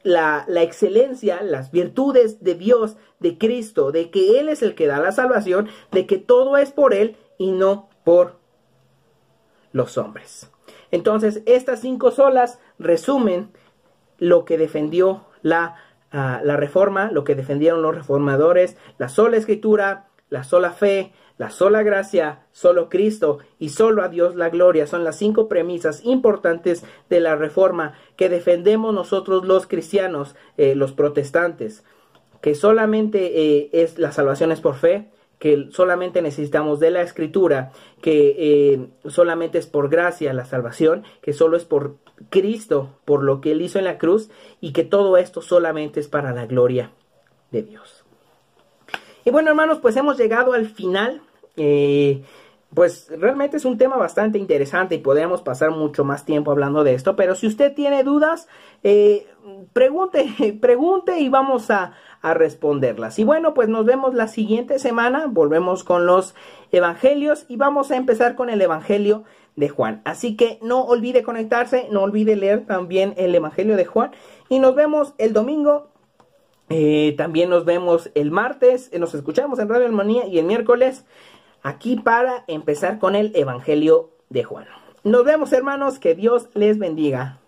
la, 0.02 0.44
la, 0.46 0.62
excelencia, 0.62 1.42
las 1.42 1.72
virtudes 1.72 2.42
de 2.42 2.54
Dios, 2.54 2.96
de 3.18 3.38
Cristo, 3.38 3.90
de 3.90 4.10
que 4.10 4.38
Él 4.38 4.48
es 4.48 4.62
el 4.62 4.74
que 4.74 4.86
da 4.86 5.00
la 5.00 5.12
salvación, 5.12 5.68
de 5.90 6.06
que 6.06 6.18
todo 6.18 6.56
es 6.56 6.70
por 6.70 6.94
Él 6.94 7.16
y 7.36 7.50
no 7.50 7.88
por 8.04 8.36
los 9.72 9.98
hombres. 9.98 10.50
Entonces, 10.90 11.42
estas 11.46 11.80
cinco 11.80 12.12
solas 12.12 12.60
resumen 12.78 13.50
lo 14.18 14.44
que 14.44 14.56
defendió 14.56 15.24
la 15.42 15.76
la 16.10 16.56
reforma, 16.56 17.10
lo 17.12 17.24
que 17.24 17.34
defendieron 17.34 17.82
los 17.82 17.94
reformadores, 17.94 18.76
la 18.96 19.08
sola 19.08 19.36
escritura, 19.36 20.08
la 20.30 20.42
sola 20.44 20.70
fe, 20.70 21.12
la 21.38 21.50
sola 21.50 21.82
gracia, 21.84 22.40
solo 22.52 22.88
Cristo 22.88 23.38
y 23.58 23.70
solo 23.70 24.02
a 24.02 24.08
Dios 24.08 24.34
la 24.34 24.50
gloria 24.50 24.86
son 24.86 25.04
las 25.04 25.16
cinco 25.16 25.48
premisas 25.48 26.04
importantes 26.04 26.84
de 27.08 27.20
la 27.20 27.36
reforma 27.36 27.94
que 28.16 28.28
defendemos 28.28 28.92
nosotros 28.92 29.46
los 29.46 29.66
cristianos, 29.66 30.34
eh, 30.56 30.74
los 30.74 30.92
protestantes, 30.92 31.84
que 32.40 32.54
solamente 32.54 33.58
eh, 33.58 33.70
es 33.72 33.98
la 33.98 34.12
salvación 34.12 34.50
es 34.50 34.60
por 34.60 34.74
fe, 34.74 35.10
que 35.38 35.68
solamente 35.70 36.20
necesitamos 36.22 36.80
de 36.80 36.90
la 36.90 37.02
escritura, 37.02 37.70
que 38.02 38.34
eh, 38.36 38.88
solamente 39.08 39.58
es 39.58 39.68
por 39.68 39.88
gracia 39.88 40.32
la 40.32 40.44
salvación, 40.44 41.04
que 41.22 41.32
solo 41.32 41.56
es 41.56 41.64
por 41.64 41.98
Cristo, 42.30 42.98
por 43.04 43.22
lo 43.22 43.40
que 43.40 43.52
Él 43.52 43.62
hizo 43.62 43.78
en 43.78 43.84
la 43.84 43.98
cruz, 43.98 44.30
y 44.60 44.72
que 44.72 44.82
todo 44.82 45.16
esto 45.16 45.40
solamente 45.40 46.00
es 46.00 46.08
para 46.08 46.32
la 46.32 46.46
gloria 46.46 46.90
de 47.52 47.62
Dios. 47.62 48.04
Y 49.24 49.30
bueno, 49.30 49.50
hermanos, 49.50 49.78
pues 49.80 49.96
hemos 49.96 50.16
llegado 50.16 50.54
al 50.54 50.66
final. 50.68 51.22
Eh, 51.58 52.22
pues 52.74 53.10
realmente 53.18 53.56
es 53.56 53.64
un 53.64 53.78
tema 53.78 53.96
bastante 53.96 54.38
interesante 54.38 54.94
y 54.94 54.98
podríamos 54.98 55.40
pasar 55.42 55.70
mucho 55.70 56.04
más 56.04 56.24
tiempo 56.24 56.50
hablando 56.50 56.84
de 56.84 56.94
esto, 56.94 57.16
pero 57.16 57.34
si 57.34 57.46
usted 57.46 57.74
tiene 57.74 58.04
dudas, 58.04 58.46
eh, 58.82 59.26
pregunte, 59.72 60.58
pregunte 60.60 61.18
y 61.18 61.28
vamos 61.28 61.70
a, 61.70 61.94
a 62.20 62.34
responderlas. 62.34 63.18
Y 63.18 63.24
bueno, 63.24 63.54
pues 63.54 63.68
nos 63.68 63.86
vemos 63.86 64.14
la 64.14 64.28
siguiente 64.28 64.78
semana, 64.78 65.26
volvemos 65.28 65.82
con 65.82 66.04
los 66.06 66.34
evangelios 66.70 67.46
y 67.48 67.56
vamos 67.56 67.90
a 67.90 67.96
empezar 67.96 68.34
con 68.34 68.50
el 68.50 68.60
evangelio 68.60 69.24
de 69.56 69.68
Juan. 69.68 70.02
Así 70.04 70.36
que 70.36 70.58
no 70.62 70.82
olvide 70.84 71.22
conectarse, 71.22 71.88
no 71.90 72.02
olvide 72.02 72.36
leer 72.36 72.66
también 72.66 73.14
el 73.16 73.34
evangelio 73.34 73.76
de 73.76 73.86
Juan 73.86 74.12
y 74.48 74.58
nos 74.58 74.74
vemos 74.74 75.14
el 75.18 75.32
domingo. 75.32 75.88
Eh, 76.70 77.14
también 77.16 77.48
nos 77.48 77.64
vemos 77.64 78.10
el 78.14 78.30
martes, 78.30 78.90
nos 78.98 79.14
escuchamos 79.14 79.58
en 79.58 79.70
Radio 79.70 79.86
Armonía 79.86 80.26
y 80.26 80.38
el 80.38 80.44
miércoles 80.44 81.06
aquí 81.62 81.96
para 81.96 82.44
empezar 82.46 82.98
con 82.98 83.14
el 83.14 83.32
evangelio 83.34 84.10
de 84.28 84.44
Juan. 84.44 84.66
Nos 85.04 85.24
vemos 85.24 85.52
hermanos, 85.52 85.98
que 85.98 86.14
Dios 86.14 86.48
les 86.54 86.78
bendiga. 86.78 87.38